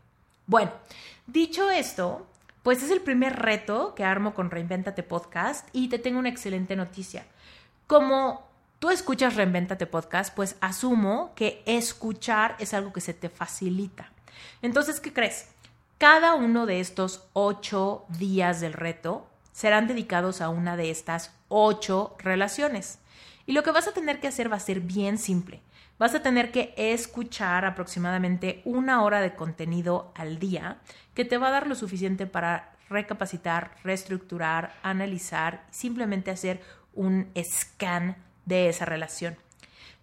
Bueno, 0.46 0.72
dicho 1.26 1.70
esto, 1.70 2.26
pues 2.62 2.82
es 2.82 2.90
el 2.90 3.00
primer 3.00 3.36
reto 3.36 3.94
que 3.94 4.04
armo 4.04 4.34
con 4.34 4.50
Reinventate 4.50 5.02
Podcast 5.02 5.68
y 5.72 5.88
te 5.88 5.98
tengo 5.98 6.18
una 6.18 6.28
excelente 6.28 6.76
noticia. 6.76 7.26
Como 7.86 8.46
tú 8.78 8.90
escuchas 8.90 9.36
Reinventate 9.36 9.86
Podcast, 9.86 10.34
pues 10.34 10.56
asumo 10.60 11.32
que 11.34 11.62
escuchar 11.66 12.56
es 12.58 12.74
algo 12.74 12.92
que 12.92 13.00
se 13.00 13.14
te 13.14 13.28
facilita. 13.28 14.10
Entonces, 14.62 15.00
¿qué 15.00 15.12
crees? 15.12 15.48
Cada 15.98 16.34
uno 16.34 16.66
de 16.66 16.80
estos 16.80 17.24
ocho 17.32 18.04
días 18.08 18.60
del 18.60 18.72
reto 18.72 19.26
serán 19.52 19.88
dedicados 19.88 20.40
a 20.40 20.48
una 20.48 20.76
de 20.76 20.90
estas 20.90 21.32
ocho 21.48 22.14
relaciones. 22.18 22.98
Y 23.46 23.52
lo 23.52 23.62
que 23.62 23.72
vas 23.72 23.88
a 23.88 23.92
tener 23.92 24.20
que 24.20 24.28
hacer 24.28 24.52
va 24.52 24.56
a 24.56 24.60
ser 24.60 24.80
bien 24.80 25.18
simple. 25.18 25.62
Vas 25.98 26.14
a 26.14 26.22
tener 26.22 26.52
que 26.52 26.74
escuchar 26.76 27.64
aproximadamente 27.64 28.62
una 28.64 29.02
hora 29.02 29.20
de 29.20 29.34
contenido 29.34 30.12
al 30.14 30.38
día 30.38 30.78
que 31.14 31.24
te 31.24 31.38
va 31.38 31.48
a 31.48 31.52
dar 31.52 31.66
lo 31.66 31.74
suficiente 31.74 32.26
para 32.26 32.76
recapacitar, 32.88 33.72
reestructurar, 33.82 34.74
analizar, 34.84 35.66
simplemente 35.70 36.30
hacer 36.30 36.62
un 36.94 37.32
scan 37.42 38.16
de 38.46 38.68
esa 38.68 38.84
relación. 38.84 39.36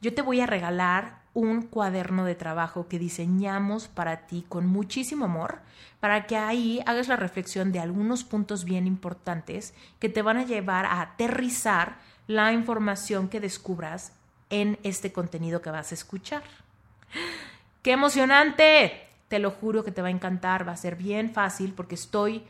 Yo 0.01 0.13
te 0.13 0.21
voy 0.21 0.41
a 0.41 0.45
regalar 0.45 1.23
un 1.33 1.61
cuaderno 1.61 2.25
de 2.25 2.35
trabajo 2.35 2.89
que 2.89 2.99
diseñamos 2.99 3.87
para 3.87 4.27
ti 4.27 4.45
con 4.47 4.67
muchísimo 4.67 5.25
amor, 5.25 5.61
para 6.01 6.27
que 6.27 6.35
ahí 6.35 6.81
hagas 6.85 7.07
la 7.07 7.15
reflexión 7.15 7.71
de 7.71 7.79
algunos 7.79 8.25
puntos 8.25 8.65
bien 8.65 8.85
importantes 8.85 9.73
que 9.99 10.09
te 10.09 10.21
van 10.21 10.37
a 10.37 10.45
llevar 10.45 10.85
a 10.85 11.01
aterrizar 11.01 11.97
la 12.27 12.51
información 12.51 13.29
que 13.29 13.39
descubras 13.39 14.11
en 14.61 14.79
este 14.83 15.11
contenido 15.11 15.61
que 15.61 15.69
vas 15.69 15.91
a 15.91 15.95
escuchar. 15.95 16.43
¡Qué 17.81 17.91
emocionante! 17.91 19.01
Te 19.27 19.39
lo 19.39 19.51
juro 19.51 19.83
que 19.83 19.91
te 19.91 20.01
va 20.01 20.07
a 20.07 20.11
encantar, 20.11 20.67
va 20.67 20.71
a 20.71 20.77
ser 20.77 20.95
bien 20.95 21.33
fácil 21.33 21.73
porque 21.73 21.95
estoy 21.95 22.43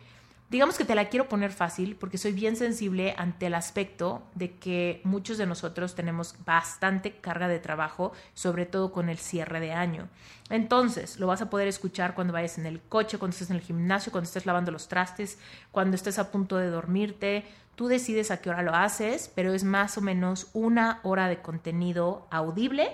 digamos 0.49 0.77
que 0.77 0.86
te 0.86 0.95
la 0.95 1.10
quiero 1.10 1.27
poner 1.27 1.51
fácil 1.51 1.95
porque 1.95 2.17
soy 2.17 2.31
bien 2.31 2.55
sensible 2.55 3.15
ante 3.17 3.47
el 3.47 3.55
aspecto 3.55 4.23
de 4.36 4.58
que 4.58 5.01
muchos 5.03 5.38
de 5.38 5.45
nosotros 5.45 5.95
tenemos 5.95 6.36
bastante 6.45 7.13
carga 7.17 7.47
de 7.47 7.60
trabajo, 7.60 8.13
sobre 8.34 8.65
todo 8.65 8.91
con 8.91 9.10
el 9.10 9.17
cierre 9.17 9.60
de 9.60 9.73
año. 9.73 10.08
Entonces, 10.49 11.19
lo 11.19 11.27
vas 11.27 11.41
a 11.41 11.49
poder 11.49 11.67
escuchar 11.67 12.13
cuando 12.13 12.34
vayas 12.34 12.58
en 12.58 12.67
el 12.67 12.79
coche, 12.81 13.17
cuando 13.17 13.34
estés 13.34 13.49
en 13.49 13.55
el 13.55 13.63
gimnasio, 13.63 14.12
cuando 14.12 14.27
estés 14.27 14.45
lavando 14.45 14.71
los 14.71 14.88
trastes, 14.88 15.39
cuando 15.71 15.95
estés 15.95 16.19
a 16.19 16.31
punto 16.31 16.58
de 16.58 16.69
dormirte. 16.69 17.45
Tú 17.75 17.88
decides 17.88 18.29
a 18.29 18.39
qué 18.41 18.49
hora 18.49 18.62
lo 18.62 18.73
haces, 18.73 19.31
pero 19.34 19.53
es 19.53 19.63
más 19.63 19.97
o 19.97 20.01
menos 20.01 20.47
una 20.53 20.99
hora 21.03 21.27
de 21.27 21.41
contenido 21.41 22.27
audible. 22.29 22.89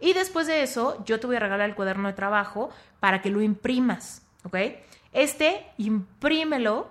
Y 0.00 0.12
después 0.12 0.46
de 0.46 0.62
eso, 0.62 1.02
yo 1.04 1.18
te 1.18 1.26
voy 1.26 1.36
a 1.36 1.40
regalar 1.40 1.68
el 1.68 1.74
cuaderno 1.74 2.08
de 2.08 2.14
trabajo 2.14 2.70
para 3.00 3.20
que 3.20 3.30
lo 3.30 3.42
imprimas, 3.42 4.22
¿ok? 4.44 4.56
Este, 5.14 5.64
imprímelo 5.78 6.88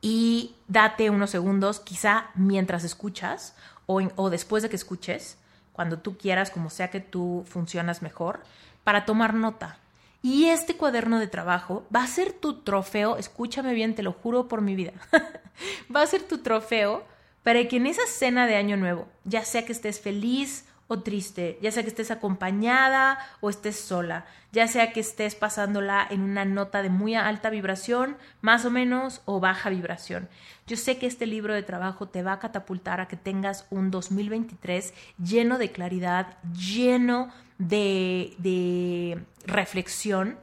y 0.00 0.54
date 0.66 1.10
unos 1.10 1.30
segundos, 1.30 1.78
quizá 1.78 2.30
mientras 2.34 2.84
escuchas 2.84 3.54
o, 3.86 4.30
después 4.30 4.62
de 4.62 4.68
que 4.68 4.76
escuches, 4.76 5.38
cuando 5.72 5.98
tú 5.98 6.18
quieras, 6.18 6.50
como 6.50 6.68
sea 6.68 6.90
que 6.90 7.00
tú 7.00 7.44
funcionas 7.48 8.02
mejor, 8.02 8.42
para 8.82 9.04
tomar 9.04 9.34
nota. 9.34 9.78
Y 10.22 10.46
este 10.46 10.76
cuaderno 10.76 11.18
de 11.18 11.26
trabajo 11.26 11.86
va 11.94 12.02
a 12.02 12.06
ser 12.06 12.32
tu 12.32 12.62
trofeo, 12.62 13.16
escúchame 13.16 13.72
bien, 13.72 13.94
te 13.94 14.02
lo 14.02 14.12
juro 14.12 14.48
por 14.48 14.60
mi 14.60 14.74
vida, 14.74 14.92
va 15.94 16.02
a 16.02 16.06
ser 16.06 16.22
tu 16.22 16.38
trofeo 16.38 17.04
para 17.42 17.66
que 17.68 17.76
en 17.76 17.86
esa 17.86 18.06
cena 18.06 18.46
de 18.46 18.56
Año 18.56 18.76
Nuevo, 18.76 19.06
ya 19.24 19.44
sea 19.44 19.64
que 19.64 19.72
estés 19.72 20.00
feliz 20.00 20.64
o 20.88 21.00
triste, 21.00 21.58
ya 21.62 21.70
sea 21.70 21.82
que 21.82 21.90
estés 21.90 22.10
acompañada 22.10 23.18
o 23.40 23.50
estés 23.50 23.76
sola, 23.76 24.24
ya 24.52 24.66
sea 24.66 24.92
que 24.92 25.00
estés 25.00 25.34
pasándola 25.34 26.06
en 26.10 26.22
una 26.22 26.46
nota 26.46 26.82
de 26.82 26.88
muy 26.88 27.14
alta 27.14 27.50
vibración, 27.50 28.16
más 28.40 28.64
o 28.64 28.70
menos, 28.70 29.20
o 29.26 29.38
baja 29.38 29.68
vibración. 29.68 30.28
Yo 30.66 30.76
sé 30.76 30.98
que 30.98 31.06
este 31.06 31.26
libro 31.26 31.54
de 31.54 31.62
trabajo 31.62 32.08
te 32.08 32.22
va 32.22 32.32
a 32.32 32.38
catapultar 32.38 33.00
a 33.00 33.08
que 33.08 33.16
tengas 33.16 33.66
un 33.70 33.90
2023 33.90 34.94
lleno 35.22 35.58
de 35.58 35.70
claridad, 35.70 36.38
lleno 36.54 37.30
de, 37.58 38.34
de 38.38 39.22
reflexión 39.44 40.38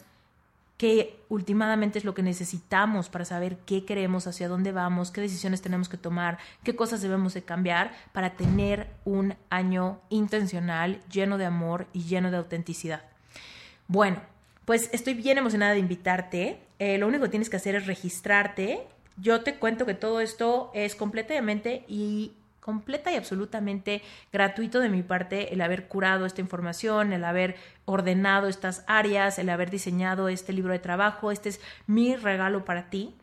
que 0.77 1.17
últimamente 1.29 1.99
es 1.99 2.05
lo 2.05 2.13
que 2.13 2.23
necesitamos 2.23 3.09
para 3.09 3.25
saber 3.25 3.57
qué 3.65 3.85
queremos, 3.85 4.27
hacia 4.27 4.49
dónde 4.49 4.71
vamos, 4.71 5.11
qué 5.11 5.21
decisiones 5.21 5.61
tenemos 5.61 5.87
que 5.87 5.97
tomar, 5.97 6.37
qué 6.63 6.75
cosas 6.75 7.01
debemos 7.01 7.33
de 7.33 7.43
cambiar 7.43 7.93
para 8.11 8.31
tener 8.31 8.89
un 9.05 9.35
año 9.49 10.01
intencional, 10.09 11.01
lleno 11.09 11.37
de 11.37 11.45
amor 11.45 11.87
y 11.93 12.03
lleno 12.03 12.29
de 12.29 12.37
autenticidad. 12.37 13.03
Bueno, 13.87 14.21
pues 14.65 14.89
estoy 14.91 15.13
bien 15.13 15.37
emocionada 15.37 15.73
de 15.73 15.79
invitarte. 15.79 16.59
Eh, 16.79 16.97
lo 16.97 17.07
único 17.07 17.23
que 17.23 17.29
tienes 17.29 17.49
que 17.49 17.57
hacer 17.57 17.75
es 17.75 17.85
registrarte. 17.85 18.85
Yo 19.17 19.41
te 19.41 19.55
cuento 19.55 19.85
que 19.85 19.93
todo 19.93 20.19
esto 20.19 20.71
es 20.73 20.95
completamente 20.95 21.85
y 21.87 22.33
completa 22.65 23.11
y 23.11 23.15
absolutamente 23.15 24.01
gratuito 24.33 24.79
de 24.79 24.89
mi 24.89 25.03
parte 25.03 25.53
el 25.53 25.61
haber 25.61 25.87
curado 25.87 26.25
esta 26.25 26.41
información, 26.41 27.13
el 27.13 27.23
haber 27.23 27.57
ordenado 27.85 28.47
estas 28.47 28.83
áreas, 28.87 29.37
el 29.37 29.49
haber 29.49 29.69
diseñado 29.69 30.29
este 30.29 30.51
libro 30.51 30.73
de 30.73 30.79
trabajo. 30.79 31.31
Este 31.31 31.49
es 31.49 31.61
mi 31.85 32.15
regalo 32.15 32.65
para 32.65 32.89
ti. 32.89 33.13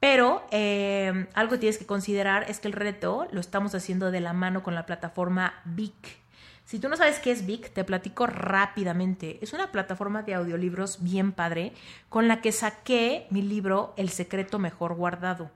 Pero 0.00 0.44
eh, 0.50 1.28
algo 1.34 1.52
que 1.52 1.58
tienes 1.58 1.78
que 1.78 1.86
considerar 1.86 2.50
es 2.50 2.58
que 2.58 2.66
el 2.66 2.74
reto 2.74 3.28
lo 3.30 3.40
estamos 3.40 3.76
haciendo 3.76 4.10
de 4.10 4.18
la 4.18 4.32
mano 4.32 4.64
con 4.64 4.74
la 4.74 4.86
plataforma 4.86 5.54
Vic. 5.64 6.18
Si 6.64 6.80
tú 6.80 6.88
no 6.88 6.96
sabes 6.96 7.20
qué 7.20 7.30
es 7.30 7.46
Vic, 7.46 7.72
te 7.72 7.84
platico 7.84 8.26
rápidamente. 8.26 9.38
Es 9.40 9.52
una 9.52 9.70
plataforma 9.70 10.22
de 10.22 10.34
audiolibros 10.34 11.00
bien 11.00 11.30
padre 11.30 11.74
con 12.08 12.26
la 12.26 12.40
que 12.40 12.50
saqué 12.50 13.28
mi 13.30 13.42
libro 13.42 13.94
El 13.96 14.08
secreto 14.08 14.58
mejor 14.58 14.96
guardado. 14.96 15.48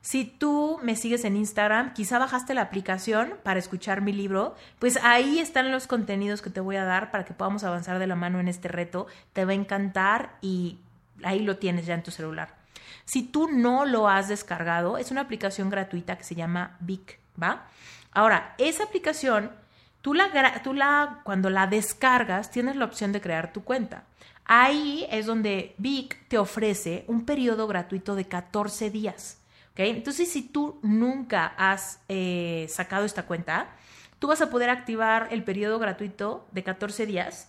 Si 0.00 0.24
tú 0.24 0.78
me 0.82 0.94
sigues 0.94 1.24
en 1.24 1.36
Instagram, 1.36 1.92
quizá 1.92 2.18
bajaste 2.18 2.54
la 2.54 2.62
aplicación 2.62 3.34
para 3.42 3.58
escuchar 3.58 4.02
mi 4.02 4.12
libro, 4.12 4.54
pues 4.78 4.98
ahí 5.02 5.40
están 5.40 5.72
los 5.72 5.86
contenidos 5.86 6.42
que 6.42 6.50
te 6.50 6.60
voy 6.60 6.76
a 6.76 6.84
dar 6.84 7.10
para 7.10 7.24
que 7.24 7.34
podamos 7.34 7.64
avanzar 7.64 7.98
de 7.98 8.06
la 8.06 8.14
mano 8.14 8.38
en 8.38 8.46
este 8.48 8.68
reto. 8.68 9.08
Te 9.32 9.44
va 9.44 9.50
a 9.50 9.54
encantar 9.56 10.36
y 10.40 10.78
ahí 11.24 11.40
lo 11.40 11.56
tienes 11.56 11.86
ya 11.86 11.94
en 11.94 12.02
tu 12.02 12.10
celular. 12.10 12.54
Si 13.04 13.22
tú 13.22 13.48
no 13.48 13.84
lo 13.84 14.08
has 14.08 14.28
descargado, 14.28 14.98
es 14.98 15.10
una 15.10 15.22
aplicación 15.22 15.70
gratuita 15.70 16.16
que 16.16 16.24
se 16.24 16.34
llama 16.34 16.76
Vic, 16.80 17.18
¿va? 17.40 17.66
Ahora, 18.12 18.54
esa 18.58 18.84
aplicación, 18.84 19.52
tú 20.02 20.14
la, 20.14 20.30
tú 20.62 20.72
la, 20.72 21.20
cuando 21.24 21.50
la 21.50 21.66
descargas, 21.66 22.50
tienes 22.50 22.76
la 22.76 22.84
opción 22.84 23.12
de 23.12 23.20
crear 23.20 23.52
tu 23.52 23.62
cuenta. 23.62 24.04
Ahí 24.44 25.06
es 25.10 25.26
donde 25.26 25.74
Vic 25.78 26.28
te 26.28 26.38
ofrece 26.38 27.04
un 27.08 27.24
periodo 27.24 27.66
gratuito 27.66 28.14
de 28.14 28.26
14 28.26 28.90
días. 28.90 29.38
Entonces, 29.84 30.30
si 30.30 30.42
tú 30.42 30.78
nunca 30.82 31.46
has 31.58 32.00
eh, 32.08 32.66
sacado 32.68 33.04
esta 33.04 33.24
cuenta, 33.26 33.68
tú 34.18 34.28
vas 34.28 34.40
a 34.40 34.50
poder 34.50 34.70
activar 34.70 35.28
el 35.30 35.44
periodo 35.44 35.78
gratuito 35.78 36.46
de 36.52 36.62
14 36.62 37.06
días 37.06 37.48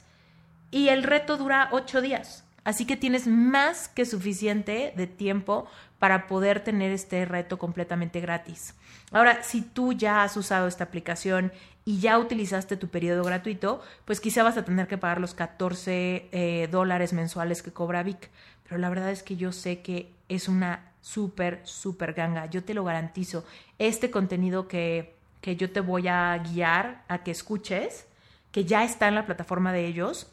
y 0.71 0.89
el 0.89 1.03
reto 1.03 1.37
dura 1.37 1.69
8 1.71 2.01
días. 2.01 2.43
Así 2.63 2.85
que 2.85 2.97
tienes 2.97 3.27
más 3.27 3.87
que 3.87 4.05
suficiente 4.05 4.93
de 4.97 5.07
tiempo 5.07 5.67
para 5.99 6.27
poder 6.27 6.59
tener 6.59 6.91
este 6.91 7.23
reto 7.23 7.57
completamente 7.57 8.19
gratis. 8.19 8.75
Ahora, 9.11 9.43
si 9.43 9.61
tú 9.61 9.93
ya 9.93 10.23
has 10.23 10.35
usado 10.35 10.67
esta 10.67 10.83
aplicación 10.83 11.51
y 11.85 11.99
ya 11.99 12.19
utilizaste 12.19 12.75
tu 12.75 12.89
periodo 12.89 13.23
gratuito, 13.23 13.81
pues 14.03 14.19
quizá 14.19 14.43
vas 14.43 14.57
a 14.57 14.65
tener 14.65 14.87
que 14.87 14.97
pagar 14.97 15.21
los 15.21 15.33
14 15.33 16.27
eh, 16.31 16.67
dólares 16.69 17.13
mensuales 17.13 17.63
que 17.63 17.71
cobra 17.71 18.03
Vic. 18.03 18.29
Pero 18.63 18.77
la 18.77 18.89
verdad 18.89 19.11
es 19.11 19.23
que 19.23 19.37
yo 19.37 19.53
sé 19.53 19.81
que 19.81 20.11
es 20.27 20.49
una 20.49 20.91
súper, 20.99 21.61
súper 21.63 22.13
ganga. 22.13 22.47
Yo 22.47 22.65
te 22.65 22.73
lo 22.73 22.83
garantizo. 22.83 23.45
Este 23.79 24.11
contenido 24.11 24.67
que, 24.67 25.15
que 25.39 25.55
yo 25.55 25.71
te 25.71 25.79
voy 25.79 26.09
a 26.09 26.37
guiar 26.37 27.05
a 27.07 27.23
que 27.23 27.31
escuches, 27.31 28.07
que 28.51 28.65
ya 28.65 28.83
está 28.83 29.07
en 29.07 29.15
la 29.15 29.25
plataforma 29.25 29.71
de 29.71 29.85
ellos, 29.85 30.27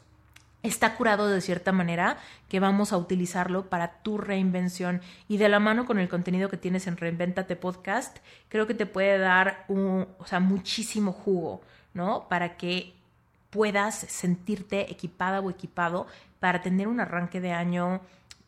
está 0.67 0.95
curado 0.95 1.27
de 1.27 1.41
cierta 1.41 1.71
manera 1.71 2.17
que 2.49 2.59
vamos 2.59 2.93
a 2.93 2.97
utilizarlo 2.97 3.69
para 3.69 3.99
tu 4.01 4.17
reinvención 4.17 5.01
y 5.27 5.37
de 5.37 5.49
la 5.49 5.59
mano 5.59 5.85
con 5.85 5.99
el 5.99 6.09
contenido 6.09 6.49
que 6.49 6.57
tienes 6.57 6.87
en 6.87 6.97
Reinventate 6.97 7.55
Podcast, 7.55 8.17
creo 8.49 8.67
que 8.67 8.73
te 8.73 8.85
puede 8.85 9.17
dar 9.17 9.65
un, 9.67 10.07
o 10.17 10.25
sea, 10.25 10.39
muchísimo 10.39 11.11
jugo, 11.11 11.61
¿no? 11.93 12.27
Para 12.29 12.57
que 12.57 12.93
puedas 13.49 13.95
sentirte 13.95 14.91
equipada 14.91 15.39
o 15.39 15.49
equipado 15.49 16.07
para 16.39 16.61
tener 16.61 16.87
un 16.87 16.99
arranque 16.99 17.39
de 17.39 17.53
año 17.53 18.01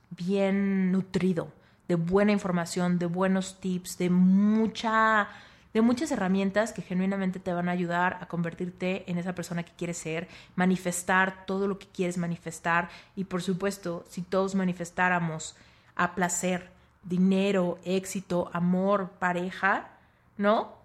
bien 0.10 0.92
nutrido, 0.92 1.52
de 1.88 1.96
buena 1.96 2.32
información, 2.32 3.00
de 3.00 3.06
buenos 3.06 3.60
tips, 3.60 3.98
de 3.98 4.10
mucha 4.10 5.30
de 5.74 5.82
muchas 5.82 6.12
herramientas 6.12 6.74
que 6.74 6.82
genuinamente 6.82 7.40
te 7.40 7.54
van 7.54 7.70
a 7.70 7.74
ayudar 7.74 8.18
a 8.22 8.28
convertirte 8.28 9.10
en 9.10 9.18
esa 9.18 9.36
persona 9.36 9.64
que 9.64 9.74
quieres 9.74 9.98
ser, 9.98 10.28
manifestar 10.56 11.46
todo 11.46 11.68
lo 11.68 11.80
que 11.80 11.88
quieres 11.88 12.18
manifestar 12.18 12.90
y 13.16 13.26
por 13.26 13.42
supuesto, 13.42 14.06
si 14.10 14.22
todos 14.22 14.56
manifestáramos 14.56 15.56
a 15.96 16.16
placer, 16.16 16.70
dinero, 17.04 17.80
éxito, 17.84 18.50
amor, 18.54 19.10
pareja, 19.20 19.90
¿no? 20.38 20.76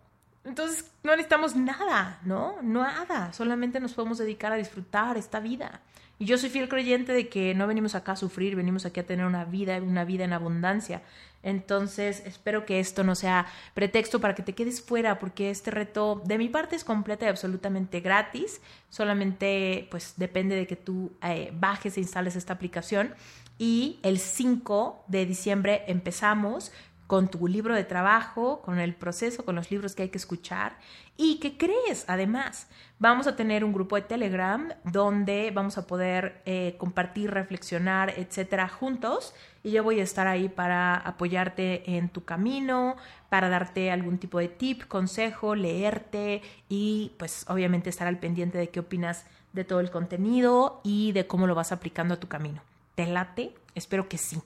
Entonces 0.44 0.90
no 1.02 1.12
necesitamos 1.12 1.54
nada, 1.54 2.18
¿no? 2.24 2.60
Nada, 2.62 3.32
solamente 3.32 3.78
nos 3.80 3.92
podemos 3.92 4.18
dedicar 4.18 4.52
a 4.52 4.56
disfrutar 4.56 5.16
esta 5.16 5.40
vida. 5.40 5.80
Y 6.22 6.24
yo 6.24 6.38
soy 6.38 6.50
fiel 6.50 6.68
creyente 6.68 7.12
de 7.12 7.28
que 7.28 7.52
no 7.52 7.66
venimos 7.66 7.96
acá 7.96 8.12
a 8.12 8.16
sufrir, 8.16 8.54
venimos 8.54 8.86
aquí 8.86 9.00
a 9.00 9.06
tener 9.06 9.26
una 9.26 9.44
vida, 9.44 9.78
una 9.78 10.04
vida 10.04 10.22
en 10.22 10.32
abundancia. 10.32 11.02
Entonces, 11.42 12.22
espero 12.24 12.64
que 12.64 12.78
esto 12.78 13.02
no 13.02 13.16
sea 13.16 13.46
pretexto 13.74 14.20
para 14.20 14.36
que 14.36 14.44
te 14.44 14.54
quedes 14.54 14.80
fuera, 14.82 15.18
porque 15.18 15.50
este 15.50 15.72
reto 15.72 16.22
de 16.24 16.38
mi 16.38 16.48
parte 16.48 16.76
es 16.76 16.84
completa 16.84 17.26
y 17.26 17.28
absolutamente 17.28 17.98
gratis. 17.98 18.60
Solamente, 18.88 19.88
pues, 19.90 20.14
depende 20.16 20.54
de 20.54 20.68
que 20.68 20.76
tú 20.76 21.10
eh, 21.24 21.50
bajes 21.54 21.96
e 21.96 22.00
instales 22.00 22.36
esta 22.36 22.52
aplicación. 22.52 23.16
Y 23.58 23.98
el 24.04 24.20
5 24.20 25.06
de 25.08 25.26
diciembre 25.26 25.82
empezamos 25.88 26.70
con 27.12 27.28
tu 27.28 27.46
libro 27.46 27.74
de 27.74 27.84
trabajo, 27.84 28.62
con 28.62 28.78
el 28.78 28.94
proceso, 28.94 29.44
con 29.44 29.54
los 29.54 29.70
libros 29.70 29.94
que 29.94 30.04
hay 30.04 30.08
que 30.08 30.16
escuchar. 30.16 30.78
¿Y 31.18 31.40
qué 31.40 31.58
crees? 31.58 32.06
Además, 32.08 32.68
vamos 32.98 33.26
a 33.26 33.36
tener 33.36 33.64
un 33.64 33.74
grupo 33.74 33.96
de 33.96 34.00
Telegram 34.00 34.72
donde 34.82 35.50
vamos 35.50 35.76
a 35.76 35.86
poder 35.86 36.40
eh, 36.46 36.74
compartir, 36.78 37.30
reflexionar, 37.30 38.14
etcétera, 38.16 38.66
juntos. 38.66 39.34
Y 39.62 39.72
yo 39.72 39.82
voy 39.84 40.00
a 40.00 40.02
estar 40.02 40.26
ahí 40.26 40.48
para 40.48 40.94
apoyarte 40.96 41.98
en 41.98 42.08
tu 42.08 42.24
camino, 42.24 42.96
para 43.28 43.50
darte 43.50 43.90
algún 43.90 44.16
tipo 44.16 44.38
de 44.38 44.48
tip, 44.48 44.84
consejo, 44.88 45.54
leerte 45.54 46.40
y, 46.70 47.12
pues, 47.18 47.44
obviamente 47.50 47.90
estar 47.90 48.08
al 48.08 48.20
pendiente 48.20 48.56
de 48.56 48.70
qué 48.70 48.80
opinas 48.80 49.26
de 49.52 49.64
todo 49.64 49.80
el 49.80 49.90
contenido 49.90 50.80
y 50.82 51.12
de 51.12 51.26
cómo 51.26 51.46
lo 51.46 51.54
vas 51.54 51.72
aplicando 51.72 52.14
a 52.14 52.20
tu 52.20 52.28
camino. 52.28 52.62
¿Te 52.94 53.06
late? 53.06 53.54
Espero 53.74 54.08
que 54.08 54.18
sí. 54.18 54.40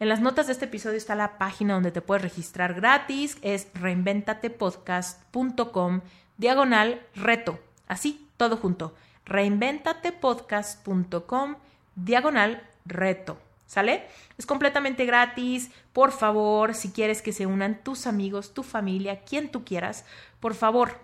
En 0.00 0.08
las 0.08 0.20
notas 0.20 0.46
de 0.46 0.52
este 0.52 0.64
episodio 0.64 0.96
está 0.96 1.14
la 1.14 1.38
página 1.38 1.74
donde 1.74 1.92
te 1.92 2.00
puedes 2.00 2.22
registrar 2.22 2.74
gratis, 2.74 3.38
es 3.42 3.68
reinventatepodcast.com 3.74 6.00
diagonal 6.36 7.00
reto, 7.14 7.60
así, 7.86 8.28
todo 8.36 8.56
junto, 8.56 8.96
reinventatepodcast.com 9.24 11.54
diagonal 11.94 12.68
reto. 12.84 13.38
¿Sale? 13.66 14.08
Es 14.36 14.44
completamente 14.46 15.06
gratis. 15.06 15.70
Por 15.92 16.10
favor, 16.12 16.74
si 16.74 16.92
quieres 16.92 17.22
que 17.22 17.32
se 17.32 17.46
unan 17.46 17.82
tus 17.82 18.06
amigos, 18.06 18.52
tu 18.52 18.62
familia, 18.62 19.20
quien 19.20 19.50
tú 19.50 19.64
quieras, 19.64 20.04
por 20.38 20.52
favor, 20.54 21.00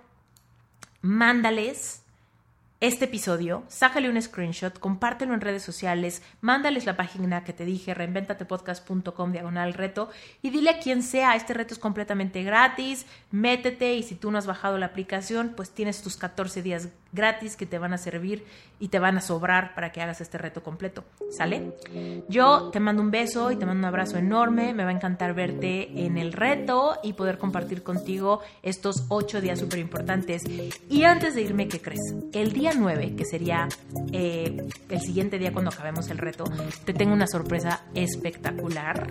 mándales 1.01 2.03
este 2.81 3.05
episodio, 3.05 3.63
sácale 3.69 4.09
un 4.09 4.21
screenshot, 4.21 4.79
compártelo 4.79 5.35
en 5.35 5.43
redes 5.43 5.63
sociales, 5.63 6.23
mándales 6.41 6.87
la 6.87 6.97
página 6.97 7.45
que 7.45 7.53
te 7.53 7.67
dije, 7.67 7.93
reinventatepodcast.com 7.93 9.33
diagonal 9.33 9.75
reto 9.75 10.09
y 10.41 10.49
dile 10.49 10.71
a 10.71 10.79
quien 10.79 11.03
sea, 11.03 11.37
este 11.37 11.53
reto 11.53 11.75
es 11.75 11.79
completamente 11.79 12.43
gratis, 12.43 13.05
métete 13.31 13.93
y 13.93 14.03
si 14.03 14.15
tú 14.15 14.31
no 14.31 14.39
has 14.39 14.47
bajado 14.47 14.79
la 14.79 14.87
aplicación, 14.87 15.53
pues 15.55 15.73
tienes 15.73 16.01
tus 16.01 16.17
14 16.17 16.63
días 16.63 16.89
gratis 17.13 17.57
que 17.57 17.67
te 17.67 17.79
van 17.79 17.93
a 17.93 17.99
servir 17.99 18.45
y 18.79 18.89
te 18.89 18.99
van 18.99 19.17
a 19.19 19.21
sobrar 19.21 19.75
para 19.75 19.93
que 19.93 20.01
hagas 20.01 20.21
este 20.21 20.39
reto 20.39 20.63
completo, 20.63 21.05
¿sale? 21.31 21.73
Yo 22.29 22.71
te 22.71 22.81
mando 22.81 23.03
un 23.03 23.11
beso 23.11 23.51
y 23.51 23.57
te 23.57 23.67
mando 23.67 23.81
un 23.81 23.85
abrazo 23.85 24.17
enorme, 24.17 24.73
me 24.73 24.85
va 24.85 24.91
a 24.91 24.95
encantar 24.95 25.35
verte 25.35 26.07
en 26.07 26.17
el 26.17 26.33
reto 26.33 26.99
y 27.03 27.13
poder 27.13 27.39
compartir 27.39 27.83
contigo 27.83 28.41
estos 28.63 29.05
8 29.09 29.41
días 29.41 29.59
súper 29.59 29.81
importantes. 29.81 30.43
Y 30.89 31.05
antes 31.05 31.35
de 31.35 31.43
irme, 31.43 31.69
¿qué 31.69 31.81
crees? 31.81 32.01
El 32.33 32.53
día 32.53 32.73
9, 32.77 33.15
que 33.17 33.25
sería 33.25 33.69
eh, 34.13 34.67
el 34.89 35.01
siguiente 35.01 35.39
día 35.39 35.53
cuando 35.53 35.71
acabemos 35.71 36.09
el 36.09 36.19
reto, 36.19 36.45
te 36.85 36.95
tengo 36.95 37.13
una 37.13 37.27
sorpresa 37.27 37.85
espectacular. 37.95 39.09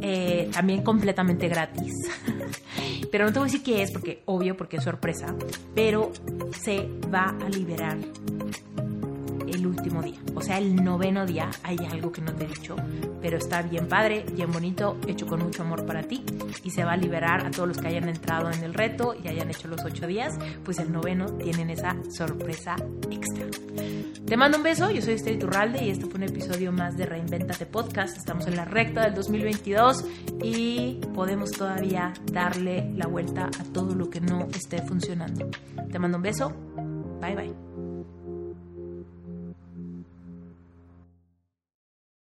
Eh, 0.00 0.50
también 0.52 0.82
completamente 0.82 1.48
gratis. 1.48 1.92
pero 3.10 3.26
no 3.26 3.32
te 3.32 3.38
voy 3.38 3.48
a 3.48 3.52
decir 3.52 3.62
qué 3.62 3.82
es, 3.82 3.90
porque 3.90 4.22
obvio, 4.26 4.56
porque 4.56 4.78
es 4.78 4.84
sorpresa. 4.84 5.34
Pero 5.74 6.12
va 7.10 7.36
a 7.40 7.48
liberar 7.48 7.96
el 9.52 9.66
último 9.66 10.02
día. 10.02 10.18
O 10.34 10.40
sea, 10.40 10.58
el 10.58 10.76
noveno 10.76 11.26
día 11.26 11.50
hay 11.62 11.78
algo 11.90 12.12
que 12.12 12.20
no 12.20 12.32
te 12.34 12.44
he 12.44 12.48
dicho, 12.48 12.76
pero 13.20 13.38
está 13.38 13.62
bien 13.62 13.88
padre, 13.88 14.24
bien 14.32 14.50
bonito, 14.50 14.98
hecho 15.06 15.26
con 15.26 15.42
mucho 15.42 15.62
amor 15.62 15.86
para 15.86 16.02
ti 16.02 16.24
y 16.64 16.70
se 16.70 16.84
va 16.84 16.92
a 16.92 16.96
liberar 16.96 17.46
a 17.46 17.50
todos 17.50 17.68
los 17.68 17.78
que 17.78 17.88
hayan 17.88 18.08
entrado 18.08 18.50
en 18.50 18.62
el 18.64 18.74
reto 18.74 19.14
y 19.22 19.28
hayan 19.28 19.50
hecho 19.50 19.68
los 19.68 19.84
ocho 19.84 20.06
días, 20.06 20.38
pues 20.64 20.78
el 20.78 20.92
noveno 20.92 21.26
tienen 21.36 21.70
esa 21.70 21.96
sorpresa 22.10 22.76
extra. 23.10 23.46
Te 24.26 24.36
mando 24.36 24.56
un 24.56 24.62
beso, 24.62 24.90
yo 24.90 25.02
soy 25.02 25.14
Esther 25.14 25.38
Turralde 25.38 25.84
y 25.84 25.90
este 25.90 26.06
fue 26.06 26.14
un 26.14 26.22
episodio 26.22 26.72
más 26.72 26.96
de 26.96 27.04
Reinventate 27.04 27.66
Podcast. 27.66 28.16
Estamos 28.16 28.46
en 28.46 28.56
la 28.56 28.64
recta 28.64 29.02
del 29.02 29.14
2022 29.14 30.04
y 30.42 31.00
podemos 31.14 31.50
todavía 31.50 32.14
darle 32.32 32.90
la 32.94 33.06
vuelta 33.06 33.46
a 33.46 33.64
todo 33.72 33.94
lo 33.94 34.08
que 34.08 34.20
no 34.20 34.48
esté 34.54 34.80
funcionando. 34.82 35.50
Te 35.90 35.98
mando 35.98 36.16
un 36.16 36.22
beso, 36.22 36.50
bye 37.20 37.34
bye. 37.34 37.71